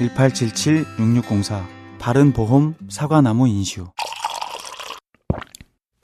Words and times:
1877-6604 0.00 1.64
바른보험 1.98 2.74
사과나무 2.88 3.48
인슈 3.48 3.86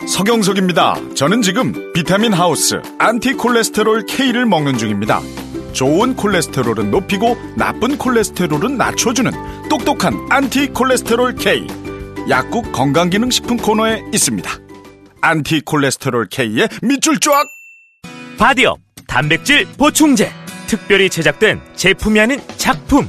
서경석입니다. 0.06 1.14
저는 1.14 1.42
지금 1.42 1.92
비타민 1.92 2.33
하우스 2.33 2.83
안티콜레스테롤 2.98 4.06
K를 4.06 4.47
먹는 4.47 4.77
중입니다. 4.77 5.20
좋은 5.73 6.16
콜레스테롤은 6.16 6.91
높이고 6.91 7.36
나쁜 7.56 7.97
콜레스테롤은 7.97 8.77
낮춰주는 8.77 9.33
똑똑한 9.69 10.14
안티콜레스테롤 10.28 11.34
K. 11.36 11.66
약국 12.28 12.72
건강기능식품 12.72 13.56
코너에 13.56 14.02
있습니다. 14.12 14.50
안티콜레스테롤 15.22 16.28
K의 16.30 16.69
밑줄 16.83 17.19
쫙! 17.20 17.33
바디업 18.38 18.78
단백질 19.06 19.66
보충제 19.78 20.30
특별히 20.66 21.09
제작된 21.09 21.61
제품이 21.74 22.20
아닌 22.20 22.41
작품 22.56 23.09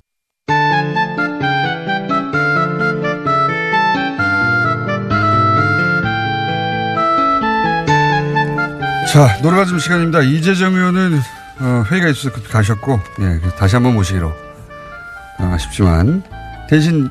자, 9.11 9.37
노래가 9.41 9.65
좀 9.65 9.77
시간입니다. 9.77 10.21
이재정 10.21 10.73
의원은 10.73 11.19
어, 11.59 11.83
회의가 11.91 12.07
있어서 12.07 12.31
가셨고, 12.31 12.97
예, 13.19 13.41
다시 13.57 13.75
한번 13.75 13.93
모시기로 13.95 14.27
어, 14.29 15.43
아쉽지만 15.43 16.23
대신 16.69 17.09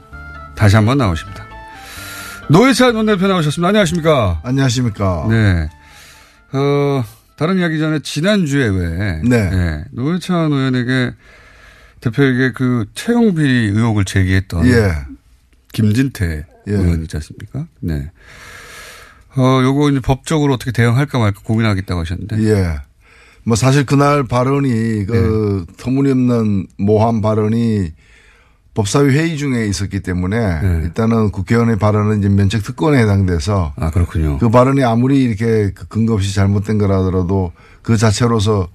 다시 0.56 0.76
한번 0.76 0.96
나오십니다. 0.96 1.44
노회찬 2.48 2.96
원내대표 2.96 3.28
나오셨습니다. 3.28 3.68
안녕하십니까? 3.68 4.40
안녕하십니까? 4.42 5.26
네. 5.28 5.68
어, 6.54 7.04
다른 7.36 7.58
이야기 7.58 7.78
전에 7.78 7.98
지난주에 7.98 8.68
왜 8.68 9.20
네. 9.22 9.50
예, 9.52 9.84
노회찬 9.90 10.52
의원에게 10.52 11.12
대표에게 12.00 12.52
그 12.52 12.86
채용 12.94 13.34
비리 13.34 13.66
의혹을 13.76 14.06
제기했던 14.06 14.66
예. 14.68 14.94
김진태 15.74 16.46
예. 16.66 16.72
의원 16.72 17.02
있지 17.02 17.14
않습니까? 17.18 17.66
네. 17.80 18.10
어, 19.36 19.60
요거 19.62 19.90
이제 19.90 20.00
법적으로 20.00 20.54
어떻게 20.54 20.72
대응할까 20.72 21.18
말까 21.18 21.40
고민하겠다고 21.44 22.00
하셨는데. 22.00 22.42
예. 22.44 22.76
뭐 23.44 23.56
사실 23.56 23.86
그날 23.86 24.24
발언이 24.24 25.06
그 25.06 25.64
네. 25.66 25.74
터무니없는 25.76 26.66
모함 26.78 27.20
발언이 27.20 27.92
법사위 28.74 29.16
회의 29.16 29.36
중에 29.36 29.66
있었기 29.66 30.00
때문에 30.00 30.60
네. 30.60 30.80
일단은 30.84 31.30
국회의원의 31.30 31.78
발언은 31.78 32.18
이제 32.20 32.28
면책 32.28 32.62
특권에 32.62 32.98
해당돼서 32.98 33.72
아, 33.76 33.90
그렇군요. 33.90 34.38
그 34.38 34.48
발언이 34.48 34.84
아무리 34.84 35.22
이렇게 35.22 35.72
그 35.72 35.88
근거 35.88 36.14
없이 36.14 36.34
잘못된 36.34 36.78
거라더라도 36.78 37.52
그 37.82 37.96
자체로서 37.96 38.68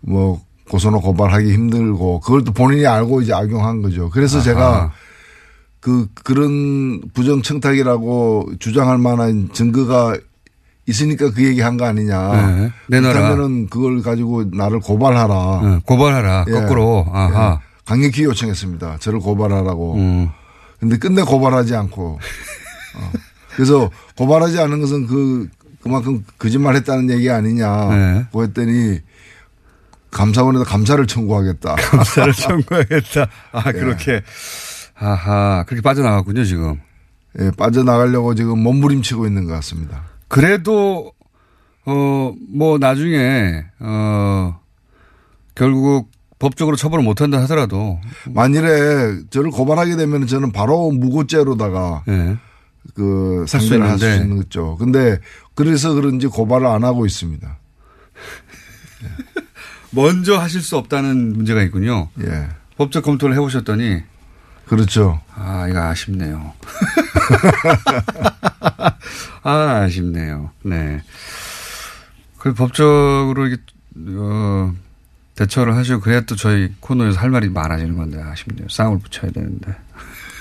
뭐 0.00 0.40
고소나 0.70 0.98
고발하기 0.98 1.52
힘들고 1.52 2.20
그걸 2.20 2.44
또 2.44 2.52
본인이 2.52 2.86
알고 2.86 3.22
이제 3.22 3.32
악용한 3.34 3.82
거죠. 3.82 4.10
그래서 4.10 4.36
아하. 4.36 4.44
제가 4.44 4.92
그 5.88 6.06
그런 6.22 7.00
부정 7.14 7.40
청탁이라고 7.40 8.52
주장할 8.58 8.98
만한 8.98 9.48
증거가 9.54 10.14
있으니까 10.86 11.30
그 11.30 11.42
얘기 11.46 11.62
한 11.62 11.78
거 11.78 11.86
아니냐. 11.86 12.56
네. 12.56 12.72
내놔라. 12.88 13.14
그렇다면은 13.14 13.68
그걸 13.70 14.02
가지고 14.02 14.44
나를 14.52 14.80
고발하라. 14.80 15.34
어, 15.34 15.80
고발하라. 15.86 16.44
예. 16.48 16.52
거꾸로. 16.52 17.06
아하. 17.10 17.58
예. 17.62 17.68
강력히 17.86 18.24
요청했습니다. 18.24 18.98
저를 19.00 19.18
고발하라고. 19.20 19.94
음. 19.94 20.28
근데 20.78 20.98
끝내 20.98 21.22
고발하지 21.22 21.74
않고. 21.74 22.18
어. 22.96 23.12
그래서 23.56 23.90
고발하지 24.18 24.60
않은 24.60 24.80
것은 24.82 25.06
그 25.06 25.48
그만큼 25.82 26.22
거짓말 26.38 26.76
했다는 26.76 27.08
얘기 27.10 27.30
아니냐. 27.30 27.88
네. 27.88 28.26
고 28.30 28.42
했더니 28.42 28.98
감사원에다 30.10 30.64
감사를 30.64 31.06
청구하겠다. 31.06 31.76
감사를 31.76 32.32
청구하겠다. 32.34 33.26
아, 33.52 33.62
예. 33.68 33.72
그렇게. 33.72 34.22
아하. 34.98 35.64
그렇게 35.66 35.82
빠져나갔군요, 35.82 36.44
지금. 36.44 36.80
예, 37.38 37.50
빠져나가려고 37.56 38.34
지금 38.34 38.58
몸부림치고 38.60 39.26
있는 39.26 39.46
것 39.46 39.52
같습니다. 39.54 40.02
그래도, 40.28 41.12
어, 41.84 42.34
뭐, 42.48 42.78
나중에, 42.78 43.64
어, 43.78 44.60
결국 45.54 46.10
법적으로 46.38 46.76
처벌을 46.76 47.04
못한다 47.04 47.40
하더라도. 47.42 48.00
만일에 48.26 49.22
저를 49.30 49.50
고발하게 49.50 49.96
되면 49.96 50.26
저는 50.26 50.52
바로 50.52 50.90
무고죄로다가 50.92 52.04
예. 52.08 52.36
그 52.94 53.44
상대를 53.48 53.88
할 53.88 53.98
수. 53.98 54.08
있는 54.08 54.36
거죠. 54.36 54.76
근데 54.78 55.18
그래서 55.54 55.94
그런지 55.94 56.28
고발을 56.28 56.66
안 56.66 56.84
하고 56.84 57.06
있습니다. 57.06 57.58
먼저 59.90 60.38
하실 60.38 60.60
수 60.60 60.76
없다는 60.76 61.32
문제가 61.36 61.62
있군요. 61.62 62.08
예. 62.20 62.48
법적 62.76 63.02
검토를 63.02 63.34
해보셨더니. 63.34 64.02
그렇죠. 64.68 65.20
아, 65.34 65.66
이거 65.68 65.80
아쉽네요. 65.80 66.52
아, 69.42 69.82
아쉽네요. 69.84 70.50
네. 70.62 71.02
그 72.38 72.54
법적으로 72.54 73.46
이게, 73.46 73.56
어, 74.16 74.74
대처를 75.34 75.76
하시고 75.76 76.00
그래야 76.00 76.20
또 76.22 76.36
저희 76.36 76.72
코너에서 76.80 77.20
할 77.20 77.30
말이 77.30 77.48
많아지는 77.48 77.96
건데 77.96 78.20
아쉽네요. 78.20 78.68
쌍을 78.68 78.98
붙여야 78.98 79.30
되는데. 79.30 79.74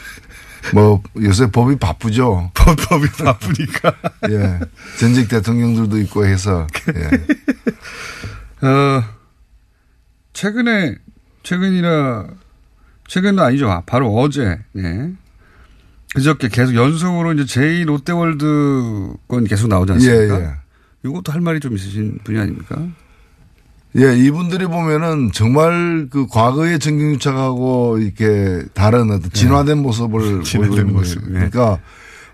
뭐 0.74 1.02
요새 1.22 1.50
법이 1.50 1.78
바쁘죠. 1.78 2.52
법, 2.54 2.76
법이 2.76 3.08
바쁘니까. 3.12 3.96
예. 4.32 4.60
전직 5.00 5.30
대통령들도 5.30 5.98
있고 6.00 6.26
해서. 6.26 6.68
예. 6.96 8.68
어, 8.68 9.04
최근에, 10.34 10.96
최근이라, 11.44 12.28
최근은 13.08 13.42
아니죠. 13.44 13.70
아, 13.70 13.82
바로 13.86 14.14
어제, 14.16 14.60
네. 14.74 15.12
그저께 16.14 16.50
계속 16.50 16.76
연속으로 16.76 17.34
이제 17.34 17.44
제2 17.44 17.86
롯데월드 17.86 19.14
건 19.28 19.44
계속 19.46 19.68
나오지 19.68 19.94
않습니까? 19.94 20.40
예, 20.40 20.44
예. 20.46 20.50
이것도 21.04 21.32
할 21.32 21.42
말이 21.42 21.60
좀 21.60 21.76
있으신 21.76 22.20
분이 22.24 22.40
아닙니까? 22.40 22.78
예, 23.98 24.16
이분들이 24.16 24.68
보면은 24.68 25.32
정말 25.34 26.08
그 26.10 26.28
과거의 26.28 26.80
정경유착하고 26.80 28.00
이렇게 28.00 28.64
다른 28.74 29.12
어떤 29.12 29.32
진화된 29.32 29.80
모습을 29.80 30.10
보이고 30.10 30.40
예. 30.40 30.44
진화된 30.44 30.78
있는 30.78 30.94
모습, 30.94 31.22
거예요. 31.22 31.36
예. 31.36 31.50
그러니까 31.50 31.80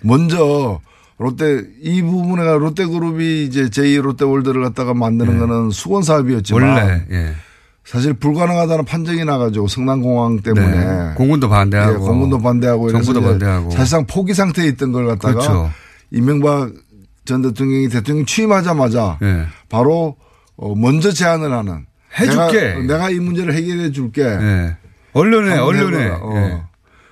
먼저 0.02 0.80
롯데 1.18 1.64
이 1.82 2.02
부분에 2.02 2.44
롯데그룹이 2.58 3.44
이제 3.46 3.66
제2 3.66 4.02
롯데월드를 4.02 4.62
갖다가 4.64 4.94
만드는 4.94 5.40
거는 5.40 5.72
수건 5.72 6.04
사업이었지만 6.04 6.62
예. 6.64 6.82
원래, 6.82 7.06
예. 7.12 7.36
사실 7.86 8.14
불가능하다는 8.14 8.86
판정이 8.86 9.26
나가지고 9.26 9.68
성남공항 9.68 10.40
때문에 10.42 10.68
네. 10.68 11.14
공군도 11.16 11.50
반대하고. 11.50 11.94
예, 11.94 11.98
공군도 11.98 12.40
반대하고 12.40 12.92
정부도 12.92 13.22
반대하고. 13.22 13.72
사실상 13.72 14.06
포기 14.06 14.34
상태에 14.34 14.68
있던 14.70 14.92
걸 14.94 15.06
갖다가 15.08 15.34
그렇죠. 15.34 15.70
이명박 16.12 16.72
전 17.26 17.42
대통령이 17.42 17.90
대통령 17.90 18.26
취임하자마자 18.26 19.20
예. 19.22 19.46
바로 19.70 20.16
어, 20.56 20.74
먼저 20.76 21.12
제안을 21.12 21.52
하는 21.52 21.86
해줄게. 22.20 22.74
내가, 22.76 22.80
내가 22.82 23.10
이 23.10 23.20
문제를 23.20 23.54
해결해 23.54 23.92
줄게. 23.92 24.22
예. 24.24 24.78
언론에, 25.14 25.58
언론에. 25.58 26.10
어. 26.10 26.32
예. 26.36 26.62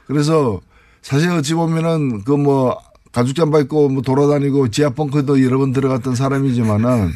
그래서 0.08 0.60
사실 1.02 1.30
어찌 1.32 1.54
보면은 1.54 2.24
그 2.24 2.36
뭐 2.38 2.78
가죽 3.12 3.36
잠바 3.36 3.60
입고 3.60 3.90
뭐 3.90 4.02
돌아다니고 4.02 4.70
지하 4.70 4.90
벙커도 4.90 5.44
여러 5.44 5.58
번 5.58 5.74
들어갔던 5.74 6.16
사람이지만은 6.16 7.12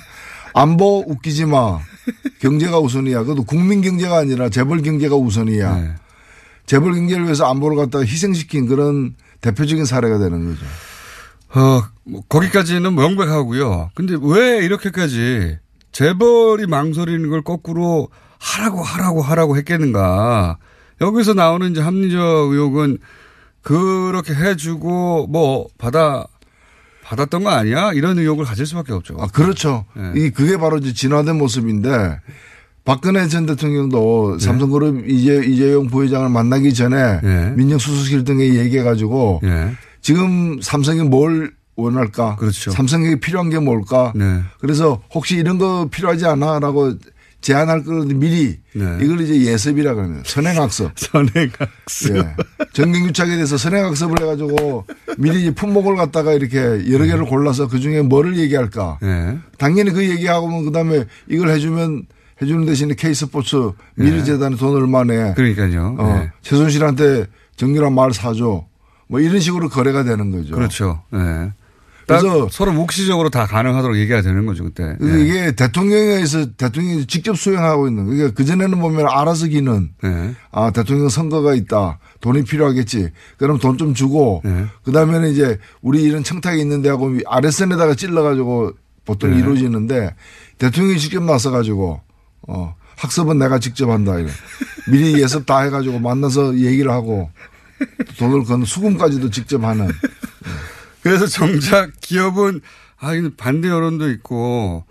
안보 0.56 1.04
웃기지 1.06 1.46
마. 1.46 1.80
경제가 2.40 2.80
우선이야. 2.80 3.20
그것도 3.24 3.44
국민 3.44 3.82
경제가 3.82 4.18
아니라 4.18 4.50
재벌 4.50 4.82
경제가 4.82 5.16
우선이야. 5.16 5.76
네. 5.76 5.96
재벌 6.66 6.94
경제를 6.94 7.26
위해서 7.26 7.46
안보를 7.46 7.76
갖다가 7.76 8.06
희생시킨 8.06 8.66
그런 8.66 9.16
대표적인 9.42 9.84
사례가 9.84 10.18
되는 10.18 10.46
거죠. 10.46 10.66
어, 11.60 11.84
뭐 12.06 12.22
거기까지는 12.30 12.96
명백하고요. 12.96 13.92
근데 13.96 14.16
왜 14.22 14.64
이렇게까지 14.64 15.58
재벌이 15.92 16.68
망설이는 16.68 17.30
걸 17.30 17.42
거꾸로 17.42 18.08
하라고 18.40 18.82
하라고 18.82 19.22
하라고 19.22 19.58
했겠는가. 19.58 20.58
여기서 21.02 21.34
나오는 21.34 21.70
이제 21.70 21.82
합리적 21.82 22.52
의혹은 22.52 23.00
그렇게 23.62 24.34
해주고 24.34 25.28
뭐 25.28 25.68
받아 25.78 26.26
받았던 27.06 27.44
거 27.44 27.52
아니야? 27.52 27.92
이런 27.94 28.18
의혹을 28.18 28.46
가질 28.46 28.66
수밖에 28.66 28.92
없죠. 28.92 29.16
아, 29.20 29.28
그렇죠. 29.28 29.86
네. 29.96 30.14
이 30.16 30.30
그게 30.32 30.58
바로 30.58 30.78
이제 30.78 30.92
진화된 30.92 31.38
모습인데 31.38 32.20
박근혜 32.84 33.28
전 33.28 33.46
대통령도 33.46 34.38
네. 34.40 34.46
삼성그룹 34.46 35.08
이재, 35.08 35.44
이재용 35.46 35.88
부회장을 35.88 36.28
만나기 36.30 36.74
전에 36.74 37.22
네. 37.22 37.52
민정수석실 37.56 38.24
등에 38.24 38.56
얘기해 38.56 38.84
가지고 38.84 39.42
예. 39.44 39.72
지금 40.02 40.60
삼성이 40.62 41.02
뭘 41.04 41.54
원할까? 41.76 42.38
그렇죠. 42.38 42.72
삼성에게 42.72 43.20
필요한 43.20 43.50
게 43.50 43.60
뭘까? 43.60 44.14
네. 44.16 44.42
그래서 44.60 45.02
혹시 45.14 45.36
이런 45.36 45.58
거 45.58 45.88
필요하지 45.92 46.26
않아? 46.26 46.60
라고 46.60 46.94
제안할 47.46 47.84
걸 47.84 48.08
미리 48.08 48.58
네. 48.74 48.98
이걸 49.02 49.22
이제 49.22 49.52
예습이라 49.52 49.94
그러면 49.94 50.24
선행학습. 50.26 50.94
선행학습. 50.98 52.16
예. 52.16 52.36
정경유착에 52.74 53.36
대해서 53.36 53.56
선행학습을 53.56 54.20
해가지고 54.20 54.86
미리 55.20 55.54
품목을 55.54 55.96
갖다가 55.96 56.34
이렇게 56.34 56.60
여러 56.92 57.06
개를 57.06 57.26
골라서 57.26 57.68
그 57.68 57.80
중에 57.80 58.02
뭐를 58.02 58.40
얘기할까? 58.40 58.98
예. 59.04 59.38
당연히 59.60 59.92
그 59.92 60.10
얘기하고 60.10 60.64
그 60.64 60.72
다음에 60.72 61.06
이걸 61.30 61.50
해주면 61.50 62.08
해주는 62.42 62.66
대신에 62.66 62.96
K스포츠 62.96 63.74
미르재단에 63.94 64.56
돈 64.56 64.76
얼마 64.76 65.04
내. 65.04 65.36
그러니까요. 65.36 65.98
어, 66.00 66.22
예. 66.24 66.32
최순실한테 66.42 67.28
정유란 67.58 67.94
말 67.94 68.12
사줘. 68.12 68.66
뭐 69.08 69.20
이런 69.20 69.40
식으로 69.40 69.70
거래가 69.70 70.04
되는 70.04 70.32
거죠. 70.32 70.56
그렇죠. 70.56 71.04
예. 71.14 71.52
딱 72.08 72.20
그래서 72.22 72.48
서로 72.52 72.72
묵시적으로 72.74 73.30
다 73.30 73.46
가능하도록 73.46 73.98
얘기가 73.98 74.22
되는 74.22 74.46
거죠, 74.46 74.64
그때. 74.64 74.96
예. 75.02 75.22
이게 75.22 75.52
대통령에서 75.56 76.52
대통령이 76.56 77.06
직접 77.08 77.38
수행하고 77.38 77.88
있는. 77.88 78.06
그러니까 78.06 78.32
그 78.36 78.46
전에는 78.46 78.80
보면 78.80 79.08
알아서 79.10 79.48
기는 79.48 79.90
예. 80.04 80.36
아, 80.52 80.72
대통령 80.72 81.10
선거가 81.10 81.54
있다. 81.56 82.00
돈이 82.22 82.44
필요하겠지. 82.44 83.10
그럼 83.38 83.58
돈 83.60 83.76
좀 83.78 83.94
주고 83.94 84.42
네. 84.46 84.66
그 84.84 84.92
다음에는 84.92 85.30
이제 85.32 85.58
우리 85.82 86.02
이런 86.04 86.24
청탁이 86.24 86.62
있는데 86.62 86.90
하고 86.90 87.12
아랫선에다가 87.26 87.96
찔러가지고 87.96 88.72
보통 89.04 89.32
네. 89.32 89.40
이루어지는데 89.40 90.16
대통령이 90.58 90.98
직접 91.00 91.24
나서가지고 91.24 92.02
어, 92.48 92.76
학습은 92.98 93.38
내가 93.38 93.60
직접 93.60 93.90
한다. 93.90 94.18
이래. 94.18 94.30
미리 94.90 95.20
예습 95.22 95.46
다 95.46 95.60
해가지고 95.60 96.00
만나서 96.00 96.58
얘기를 96.58 96.92
하고 96.92 97.30
돈을 98.18 98.44
건 98.46 98.64
수금까지도 98.64 99.30
직접 99.30 99.64
하는. 99.64 99.90
그래서 101.06 101.28
정작 101.28 101.92
기업은 102.02 102.62
아, 102.98 103.14
이거 103.14 103.30
반대 103.38 103.68
여론도 103.68 104.10
있고 104.10 104.86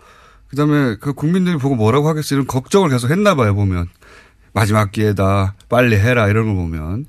그다음에 0.47 0.95
그 1.01 1.11
국민들이 1.11 1.57
보고 1.57 1.75
뭐라고 1.75 2.07
하겠어 2.07 2.35
이런 2.35 2.47
걱정을 2.47 2.89
계속 2.89 3.11
했나 3.11 3.35
봐요, 3.35 3.53
보면. 3.53 3.89
마지막 4.53 4.93
기회다. 4.93 5.55
빨리 5.67 5.97
해라 5.97 6.29
이런 6.29 6.47
거 6.47 6.53
보면. 6.53 7.07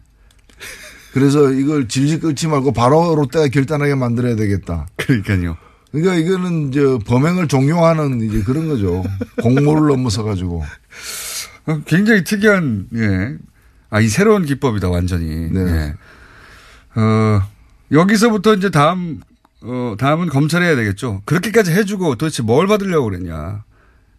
그래서 1.13 1.53
이걸 1.53 1.87
질질 1.87 2.19
끌지 2.19 2.49
말고 2.49 2.73
바로 2.73 3.15
롯데가 3.15 3.47
결단하게 3.47 3.95
만들어야 3.95 4.35
되겠다. 4.35 4.89
그러니까요. 4.97 5.57
그러니까 5.93 6.17
이거는 6.17 6.73
저 6.73 6.99
범행을 7.07 7.47
종용하는 7.47 8.23
이제 8.23 8.43
그런 8.43 8.67
거죠. 8.67 9.05
공모를 9.41 9.87
넘어서 9.87 10.25
가지고. 10.25 10.65
어, 11.67 11.81
굉장히 11.87 12.25
특이한 12.25 12.89
예. 12.97 13.37
아, 13.89 14.01
이 14.01 14.09
새로운 14.09 14.45
기법이다, 14.45 14.89
완전히. 14.89 15.49
네. 15.53 15.61
예. 15.61 17.01
어, 17.01 17.43
여기서부터 17.91 18.55
이제 18.55 18.71
다음 18.71 19.21
어, 19.63 19.97
다음은 19.99 20.29
검찰이 20.29 20.65
해야 20.65 20.77
되겠죠. 20.77 21.23
그렇게까지 21.25 21.73
해주고 21.73 22.17
도대체 22.17 22.43
뭘 22.43 22.67
받으려고 22.67 23.09
그랬냐. 23.09 23.65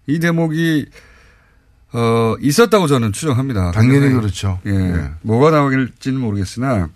이 0.07 0.19
대목이 0.19 0.87
어, 1.93 2.35
있었다고 2.41 2.87
저는 2.87 3.13
추정합니다. 3.13 3.71
당연히 3.71 4.13
그렇죠. 4.13 4.59
예. 4.65 4.71
네. 4.71 5.11
뭐가 5.21 5.51
나오길지는 5.51 6.19
모르겠으나 6.19 6.89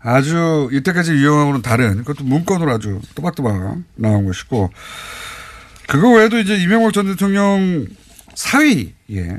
아주 0.00 0.68
이때까지 0.72 1.12
유형하고는 1.12 1.62
다른 1.62 1.98
그것도 1.98 2.24
문건으로 2.24 2.72
아주 2.72 3.00
또박또박 3.14 3.78
나온 3.96 4.24
것이고 4.24 4.70
그거 5.86 6.10
외에도 6.14 6.38
이제 6.38 6.56
이명박 6.56 6.92
전 6.92 7.06
대통령 7.06 7.86
사위, 8.34 8.94
예. 9.10 9.38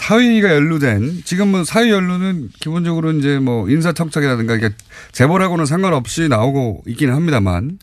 사위가 0.00 0.54
연루된 0.54 1.22
지금은 1.24 1.64
사위 1.64 1.90
연루는 1.90 2.48
기본적으로 2.58 3.12
이제 3.12 3.38
뭐 3.38 3.68
인사청탁이라든가 3.68 4.54
이게 4.54 4.70
재벌하고는 5.12 5.66
상관없이 5.66 6.26
나오고 6.28 6.84
있기는 6.86 7.14
합니다만 7.14 7.78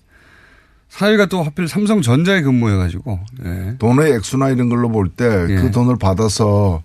사위가 0.89 1.27
또 1.27 1.43
하필 1.43 1.67
삼성전자에 1.67 2.41
근무해가지고 2.41 3.19
예. 3.45 3.75
돈의 3.77 4.13
액수나 4.13 4.49
이런 4.49 4.67
걸로 4.67 4.89
볼 4.89 5.09
때그 5.09 5.65
예. 5.65 5.71
돈을 5.71 5.97
받아서 5.97 6.81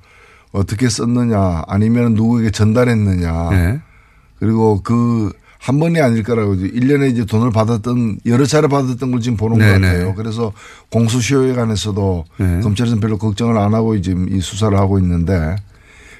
어떻게 0.52 0.90
썼느냐 0.90 1.62
아니면 1.66 2.12
누구에게 2.12 2.50
전달했느냐 2.50 3.48
예. 3.52 3.80
그리고 4.38 4.82
그 4.82 5.32
한 5.62 5.78
번이 5.78 6.00
아닐 6.00 6.24
거라고 6.24 6.54
이제 6.54 6.66
1년에 6.66 7.12
이제 7.12 7.24
돈을 7.24 7.52
받았던 7.52 8.18
여러 8.26 8.44
차례 8.46 8.66
받았던 8.66 9.12
걸 9.12 9.20
지금 9.20 9.36
보는 9.36 9.58
것 9.58 9.64
네네. 9.64 9.86
같아요. 9.86 10.14
그래서 10.16 10.52
공수시효에 10.90 11.54
관해서도 11.54 12.24
네. 12.38 12.60
검찰에서는 12.62 13.00
별로 13.00 13.16
걱정을 13.16 13.56
안 13.56 13.72
하고 13.72 13.98
지금 14.00 14.28
이 14.28 14.40
수사를 14.40 14.76
하고 14.76 14.98
있는데 14.98 15.54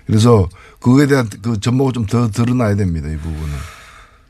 그래서 0.07 0.49
그거에 0.79 1.09
대한 1.09 1.29
그 1.43 1.59
전모가 1.59 1.91
좀더 1.91 2.31
드러나야 2.31 2.77
됩니다. 2.77 3.09
이 3.09 3.17
부분은. 3.17 3.49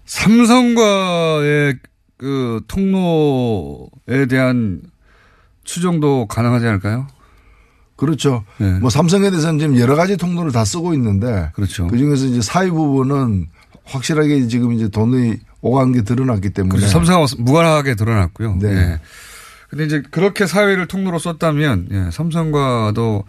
삼성과의 0.07 1.79
그 2.17 2.63
통로에 2.67 4.25
대한 4.31 4.81
추정도 5.63 6.27
가능하지 6.27 6.67
않을까요? 6.67 7.07
그렇죠. 7.97 8.45
네. 8.57 8.79
뭐 8.79 8.89
삼성에 8.89 9.29
대해서는 9.29 9.59
지금 9.59 9.79
여러 9.79 9.95
가지 9.95 10.17
통로를 10.17 10.53
다 10.53 10.65
쓰고 10.65 10.95
있는데 10.95 11.51
그렇죠. 11.53 11.87
그 11.89 11.99
중에서 11.99 12.25
이제 12.25 12.41
사회 12.41 12.71
부분은 12.71 13.49
확실하게 13.85 14.47
지금 14.49 14.73
이제 14.73 14.89
돈이 14.89 15.37
오간 15.61 15.93
게 15.93 16.03
드러났기 16.03 16.51
때문에 16.51 16.75
그렇죠. 16.77 16.91
삼성하고 16.93 17.27
무관하게 17.39 17.95
드러났고요. 17.95 18.57
네. 18.61 18.69
예. 18.69 19.01
근데 19.69 19.85
이제 19.85 20.03
그렇게 20.11 20.47
사회를 20.47 20.87
통로로 20.87 21.19
썼다면 21.19 21.89
예, 21.93 22.11
삼성과도 22.11 23.25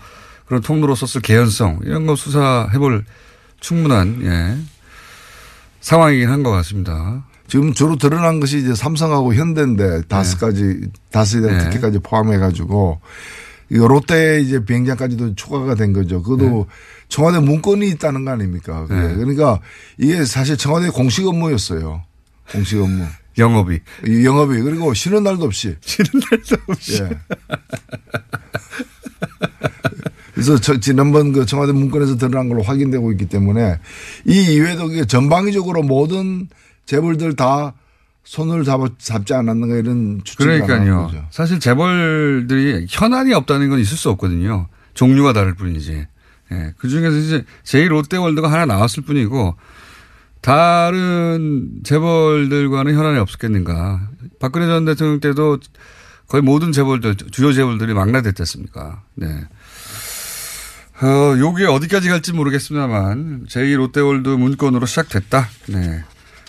그런 0.45 0.61
통로로 0.61 0.93
썼을 0.95 1.21
개연성 1.21 1.79
이런 1.83 2.05
거 2.05 2.15
수사해볼 2.15 3.05
충분한 3.61 4.19
예, 4.23 4.57
상황이긴 5.81 6.29
한 6.29 6.43
것 6.43 6.51
같습니다. 6.51 7.23
지금 7.47 7.73
주로 7.73 7.95
드러난 7.97 8.39
것이 8.39 8.57
이제 8.57 8.73
삼성하고 8.73 9.35
현대인데 9.35 10.03
다스까지 10.07 10.87
다스에 11.11 11.41
대한 11.41 11.57
네. 11.59 11.63
특혜까지 11.65 11.99
포함해 11.99 12.37
가지고 12.39 12.99
이거 13.69 13.87
롯데 13.87 14.41
이제 14.41 14.63
비행장까지도 14.63 15.35
추가가 15.35 15.75
된 15.75 15.93
거죠. 15.93 16.21
그것도 16.21 16.67
청와대 17.09 17.39
문건이 17.39 17.87
있다는 17.89 18.25
거 18.25 18.31
아닙니까? 18.31 18.85
네. 18.89 19.15
그러니까 19.15 19.59
이게 19.97 20.25
사실 20.25 20.57
청와대 20.57 20.89
공식 20.89 21.25
업무였어요. 21.27 22.03
공식 22.51 22.79
업무. 22.81 23.05
영업이 23.37 23.79
이 24.05 24.25
영업이 24.25 24.61
그리고 24.61 24.93
쉬는 24.93 25.23
날도 25.23 25.45
없이. 25.45 25.75
쉬는 25.81 26.07
날도 26.13 26.55
없이. 26.67 27.01
예. 27.01 27.09
그래서 30.33 30.59
저 30.59 30.79
지난번 30.79 31.31
그 31.31 31.45
청와대 31.45 31.71
문건에서 31.71 32.17
드러난 32.17 32.49
걸로 32.49 32.61
확인되고 32.61 33.11
있기 33.13 33.27
때문에 33.27 33.79
이 34.25 34.53
이외에도 34.53 35.05
전방위적으로 35.05 35.83
모든 35.83 36.47
재벌들 36.85 37.35
다 37.35 37.73
손을 38.23 38.63
잡아, 38.63 38.87
잡지 38.97 39.33
않았는가 39.33 39.75
이런 39.75 40.21
추측이 40.23 40.61
그러니까요. 40.61 41.07
거죠. 41.07 41.25
사실 41.29 41.59
재벌들이 41.59 42.85
현안이 42.89 43.33
없다는 43.33 43.69
건 43.69 43.79
있을 43.79 43.97
수 43.97 44.09
없거든요. 44.11 44.67
종류가 44.93 45.33
다를 45.33 45.53
뿐이지. 45.55 46.07
예. 46.51 46.73
그 46.77 46.87
중에서 46.87 47.15
이제 47.17 47.45
제일 47.63 47.91
롯데월드가 47.91 48.51
하나 48.51 48.65
나왔을 48.65 49.03
뿐이고 49.03 49.55
다른 50.41 51.69
재벌들과는 51.83 52.95
현안이 52.95 53.17
없었겠는가. 53.19 54.09
박근혜 54.39 54.67
전 54.67 54.85
대통령 54.85 55.19
때도 55.19 55.59
거의 56.27 56.41
모든 56.41 56.71
재벌들, 56.71 57.15
주요 57.15 57.53
재벌들이 57.53 57.93
망라됐지 57.93 58.41
않습니까? 58.41 59.03
네. 59.15 59.27
어, 61.01 61.37
요게 61.37 61.65
어디까지 61.65 62.09
갈지 62.09 62.33
모르겠습니다만 62.33 63.47
제2 63.49 63.75
롯데월드 63.77 64.29
문건으로 64.29 64.85
시작됐다. 64.85 65.49
네. 65.67 66.03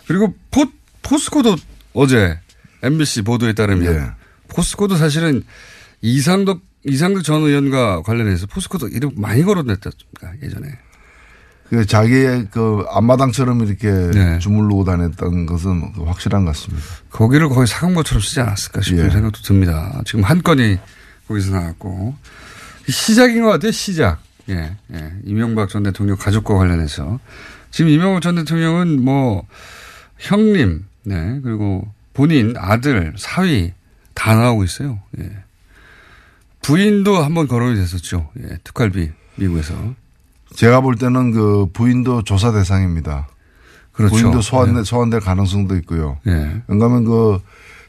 그리고 0.07 0.35
곧 0.51 0.71
포스코도 1.05 1.57
어제 1.93 2.39
MBC 2.83 3.23
보도에 3.23 3.53
따르면 3.53 3.95
예. 3.95 4.11
포스코도 4.49 4.97
사실은 4.97 5.43
이상덕 6.03 6.61
이상덕 6.87 7.25
전 7.25 7.43
의원과 7.43 8.03
관련해서 8.03 8.47
포스코도 8.47 8.89
이름 8.89 9.13
많이 9.17 9.43
거론했답니다 9.43 10.35
예전에. 10.43 10.69
그 11.71 11.87
자기의 11.87 12.49
그 12.51 12.85
앞마당처럼 12.91 13.67
이렇게 13.67 13.91
네. 13.91 14.39
주물르고 14.39 14.85
다녔던 14.85 15.47
것은 15.47 15.93
확실한 16.05 16.45
것 16.45 16.53
같습니다. 16.53 16.85
거기를 17.11 17.49
거의 17.49 17.67
사금고처럼 17.67 18.21
쓰지 18.21 18.41
않았을까 18.41 18.83
싶은 18.83 19.07
예. 19.07 19.11
생각도 19.11 19.41
듭니다. 19.41 20.03
지금 20.05 20.25
한 20.25 20.43
건이 20.43 20.79
거기서 21.27 21.53
나왔고 21.53 22.15
시작인 22.87 23.43
것 23.43 23.49
같아요. 23.49 23.73
시작. 23.73 24.21
예, 24.51 24.77
예. 24.93 25.13
이명박 25.25 25.71
전 25.71 25.85
대통령 25.85 26.19
가족과 26.19 26.55
관련해서 26.55 27.19
지금 27.71 27.91
이명박 27.91 28.21
전 28.21 28.35
대통령은 28.35 29.03
뭐 29.03 29.47
형님, 30.19 30.85
네 31.05 31.41
그리고 31.43 31.87
본인 32.13 32.55
아들, 32.57 33.13
사위 33.17 33.73
다 34.15 34.35
나오고 34.35 34.65
있어요. 34.65 35.01
예. 35.19 35.31
부인도 36.63 37.19
한번 37.19 37.47
거론이 37.47 37.77
됐었죠. 37.77 38.31
예, 38.41 38.59
특활비 38.65 39.11
미국에서. 39.37 39.75
제가 40.55 40.81
볼 40.81 40.97
때는 40.97 41.33
그 41.33 41.67
부인도 41.73 42.23
조사 42.23 42.53
대상입니다. 42.53 43.29
그렇죠. 43.93 44.15
부인도 44.15 44.41
소환, 44.41 44.79
예. 44.79 44.85
소환될 44.85 45.21
가능성도 45.21 45.77
있고요. 45.79 46.19
예. 46.27 46.63
왜냐하면 46.69 47.05
그 47.05 47.41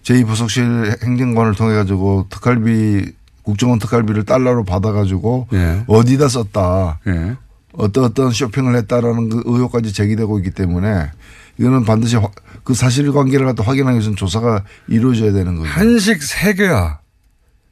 제2부속실 0.04 1.04
행정관을 1.04 1.54
통해 1.54 1.76
가지고 1.76 2.28
특활비 2.30 3.14
국정원 3.44 3.80
특활비를 3.80 4.26
달러로 4.26 4.64
받아가지고 4.64 5.48
예. 5.54 5.84
어디다 5.88 6.28
썼다. 6.28 7.00
예. 7.08 7.36
어떤 7.74 8.06
어떤 8.06 8.32
쇼핑을 8.32 8.76
했다라는 8.76 9.30
그 9.30 9.44
의혹까지 9.46 9.94
제기되고 9.94 10.40
있기 10.40 10.52
때문에 10.52 11.12
이거는 11.58 11.86
반드시 11.86 12.16
화- 12.18 12.30
그 12.64 12.74
사실관계를 12.74 13.46
갖다 13.46 13.64
확인하기 13.64 13.96
위해서는 13.96 14.16
조사가 14.18 14.64
이루어져야 14.88 15.32
되는 15.32 15.56
거죠. 15.56 15.70
한식 15.70 16.22
세계화 16.22 17.00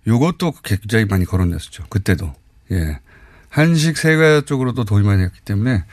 요것도 0.07 0.53
굉장히 0.63 1.05
많이 1.05 1.25
거론됐었죠. 1.25 1.83
그때도. 1.89 2.33
예. 2.71 2.99
한식 3.49 3.97
세계화 3.97 4.41
쪽으로도 4.41 4.83
도움이 4.85 5.05
많이 5.05 5.23
됐기 5.23 5.41
때문에 5.45 5.83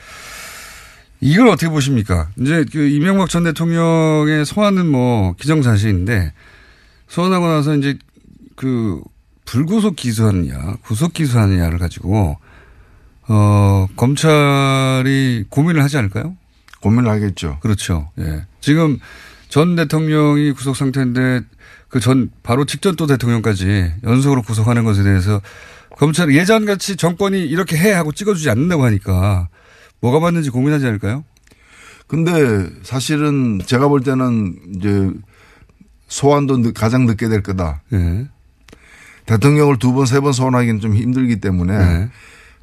이걸 1.19 1.47
어떻게 1.49 1.69
보십니까? 1.69 2.29
이제 2.39 2.65
그 2.71 2.87
이명박 2.87 3.29
전 3.29 3.43
대통령의 3.43 4.45
소환은 4.45 4.89
뭐 4.89 5.33
기정사실인데 5.35 6.33
소환하고 7.07 7.47
나서 7.47 7.75
이제 7.75 7.97
그 8.55 9.01
불구속 9.45 9.95
기소하느냐, 9.95 10.77
구속 10.81 11.13
기소하느냐를 11.13 11.77
가지고 11.77 12.37
어 13.27 13.87
검찰이 13.95 15.45
고민을 15.49 15.83
하지 15.83 15.97
않을까요? 15.97 16.35
고민을 16.81 17.09
하겠죠. 17.09 17.57
그렇죠. 17.61 18.09
예. 18.19 18.45
지금 18.59 18.99
전 19.49 19.75
대통령이 19.75 20.51
구속 20.53 20.75
상태인데 20.75 21.41
그 21.89 21.99
전 21.99 22.29
바로 22.41 22.63
직전 22.65 22.95
또 22.95 23.05
대통령까지 23.07 23.93
연속으로 24.03 24.41
구속하는 24.43 24.83
것에 24.85 25.03
대해서 25.03 25.41
검찰 25.97 26.33
예전 26.33 26.65
같이 26.65 26.95
정권이 26.95 27.45
이렇게 27.45 27.77
해 27.77 27.91
하고 27.91 28.11
찍어주지 28.13 28.49
않는다고 28.49 28.85
하니까 28.85 29.49
뭐가 29.99 30.19
맞는지 30.21 30.49
고민하지 30.49 30.85
않을까요? 30.87 31.23
근데 32.07 32.67
사실은 32.83 33.59
제가 33.65 33.87
볼 33.89 34.01
때는 34.01 34.55
이제 34.75 35.09
소환도 36.07 36.57
늦- 36.61 36.73
가장 36.73 37.05
늦게 37.05 37.27
될 37.29 37.41
거다. 37.43 37.81
예. 37.93 38.27
대통령을 39.25 39.77
두 39.79 39.93
번, 39.93 40.05
세 40.05 40.19
번 40.19 40.33
소환하기는 40.33 40.79
좀 40.79 40.95
힘들기 40.95 41.39
때문에 41.39 41.77
네. 41.77 42.09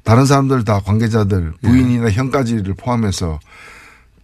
다른 0.05 0.27
사람들 0.27 0.65
다 0.65 0.81
관계자들 0.81 1.53
부인이나 1.63 2.11
형까지를 2.11 2.75
포함해서 2.75 3.39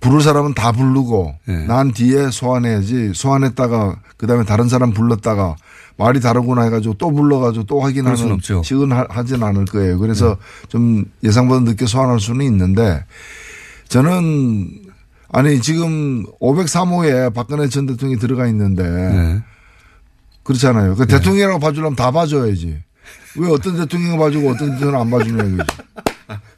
부를 0.05 0.21
사람은 0.21 0.55
다 0.55 0.71
부르고 0.73 1.35
네. 1.47 1.67
난 1.67 1.93
뒤에 1.93 2.31
소환해야지 2.31 3.13
소환했다가 3.15 3.97
그다음에 4.17 4.45
다른 4.45 4.69
사람 4.69 4.93
불렀다가 4.93 5.57
말이 5.97 6.21
다르구나 6.21 6.63
해가지고 6.65 6.95
또 6.95 7.11
불러가지고 7.13 7.65
또 7.67 7.81
확인하는. 7.81 8.17
네. 8.59 8.63
식은 8.63 8.93
하- 8.93 9.07
하진 9.09 9.43
않을 9.43 9.65
거예요. 9.67 9.99
그래서 9.99 10.37
좀 10.69 11.05
예상보다 11.23 11.61
늦게 11.61 11.87
소환할 11.87 12.21
수는 12.21 12.45
있는데 12.47 13.05
저는 13.89 14.83
아니 15.33 15.61
지금 15.61 16.25
503호에 16.41 17.33
박근혜 17.33 17.69
전 17.69 17.87
대통령이 17.87 18.21
들어가 18.21 18.47
있는데 18.49 18.83
네. 18.85 19.43
그렇잖아요. 20.43 20.95
그 20.97 21.07
대통령이라고 21.07 21.59
봐주려면 21.59 21.97
다 21.97 22.11
봐줘야지. 22.11 22.79
왜 23.37 23.49
어떤 23.51 23.77
대통령 23.77 24.19
봐주고 24.19 24.51
어떤 24.51 24.73
대통령 24.73 25.01
안 25.01 25.11
봐주냐 25.11 25.43
이거지. 25.45 25.71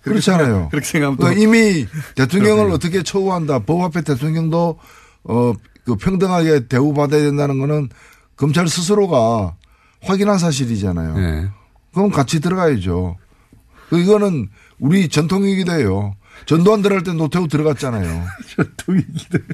그렇잖아요. 0.03 0.69
그렇게 0.71 0.87
생각하면 0.87 1.17
또 1.19 1.25
그러니까 1.25 1.43
이미 1.43 1.87
대통령을 2.15 2.71
어떻게 2.71 3.03
처우한다. 3.03 3.61
법 3.61 3.83
앞에 3.83 4.03
대통령도 4.03 4.79
어, 5.25 5.53
그 5.85 5.97
평등하게 5.97 6.69
대우받아야 6.69 7.23
된다는 7.23 7.59
거는 7.59 7.89
검찰 8.37 8.69
스스로가 8.69 9.55
확인한 10.03 10.39
사실이잖아요. 10.39 11.17
네. 11.17 11.49
그럼 11.95 12.11
같이 12.11 12.41
들어가야죠. 12.41 13.17
그 13.89 13.99
이거는 13.99 14.49
우리 14.79 15.09
전통이기도 15.09 15.73
해요. 15.73 16.15
전두환 16.45 16.83
들어갈 16.83 17.03
때 17.03 17.13
노태우 17.13 17.49
들어갔잖아요. 17.49 18.27
전통이기도 18.57 19.39
해요. 19.39 19.47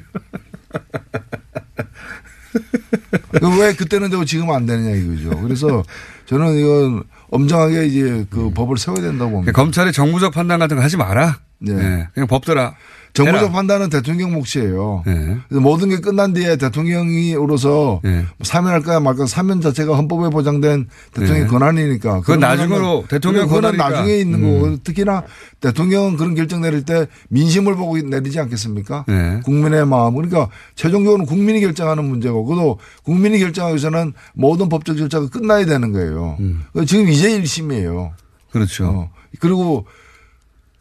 왜 3.59 3.73
그때는 3.73 4.09
되고 4.09 4.25
지금 4.25 4.51
안 4.51 4.65
되느냐 4.65 4.95
이거죠. 4.95 5.39
그래서 5.41 5.83
저는 6.33 6.57
이건 6.57 7.03
엄정하게 7.29 7.85
이제 7.85 8.25
그 8.31 8.51
법을 8.51 8.77
세워야 8.77 9.01
된다고 9.03 9.31
봅니다. 9.31 9.51
검찰이 9.51 9.91
정무적 9.91 10.33
판단 10.33 10.59
같은 10.59 10.77
거 10.77 10.83
하지 10.83 10.97
마라. 10.97 11.37
네. 11.59 11.73
네. 11.73 12.07
그냥 12.13 12.27
법대로. 12.27 12.71
정무적 13.13 13.41
해라. 13.41 13.51
판단은 13.51 13.89
대통령 13.89 14.33
몫이에요. 14.33 15.03
네. 15.05 15.37
모든 15.49 15.89
게 15.89 15.97
끝난 15.97 16.33
뒤에 16.33 16.55
대통령이로서 16.55 18.01
네. 18.03 18.25
사면할 18.41 18.81
거야 18.81 18.99
말까 18.99 19.27
사면 19.27 19.61
자체가 19.61 19.95
헌법에 19.95 20.29
보장된 20.29 20.87
대통령의 21.13 21.43
네. 21.43 21.47
권한이니까. 21.47 22.21
그건 22.21 22.39
나중으로 22.39 23.05
대통령 23.07 23.47
권한이니까. 23.47 23.89
나중에 23.89 24.15
있는 24.15 24.43
음. 24.43 24.61
거고 24.61 24.77
특히나 24.83 25.23
대통령은 25.61 26.17
그런 26.17 26.33
결정 26.33 26.61
내릴 26.61 26.83
때 26.83 27.05
민심을 27.29 27.75
보고 27.75 27.97
내리지 27.97 28.39
않겠습니까? 28.39 29.05
네. 29.07 29.39
국민의 29.45 29.85
마음. 29.85 30.15
그러니까 30.15 30.49
최종적으로 30.75 31.25
국민이 31.25 31.61
결정하는 31.61 32.05
문제고 32.05 32.43
그도 32.45 32.79
국민이 33.03 33.37
결정하기 33.37 33.73
위해서는 33.73 34.13
모든 34.33 34.69
법적 34.69 34.97
절차가 34.97 35.29
끝나야 35.29 35.65
되는 35.65 35.91
거예요. 35.91 36.37
음. 36.39 36.63
지금 36.87 37.07
이제 37.09 37.39
1심이에요. 37.39 38.11
그렇죠. 38.51 38.85
어. 38.85 39.09
그리고 39.39 39.85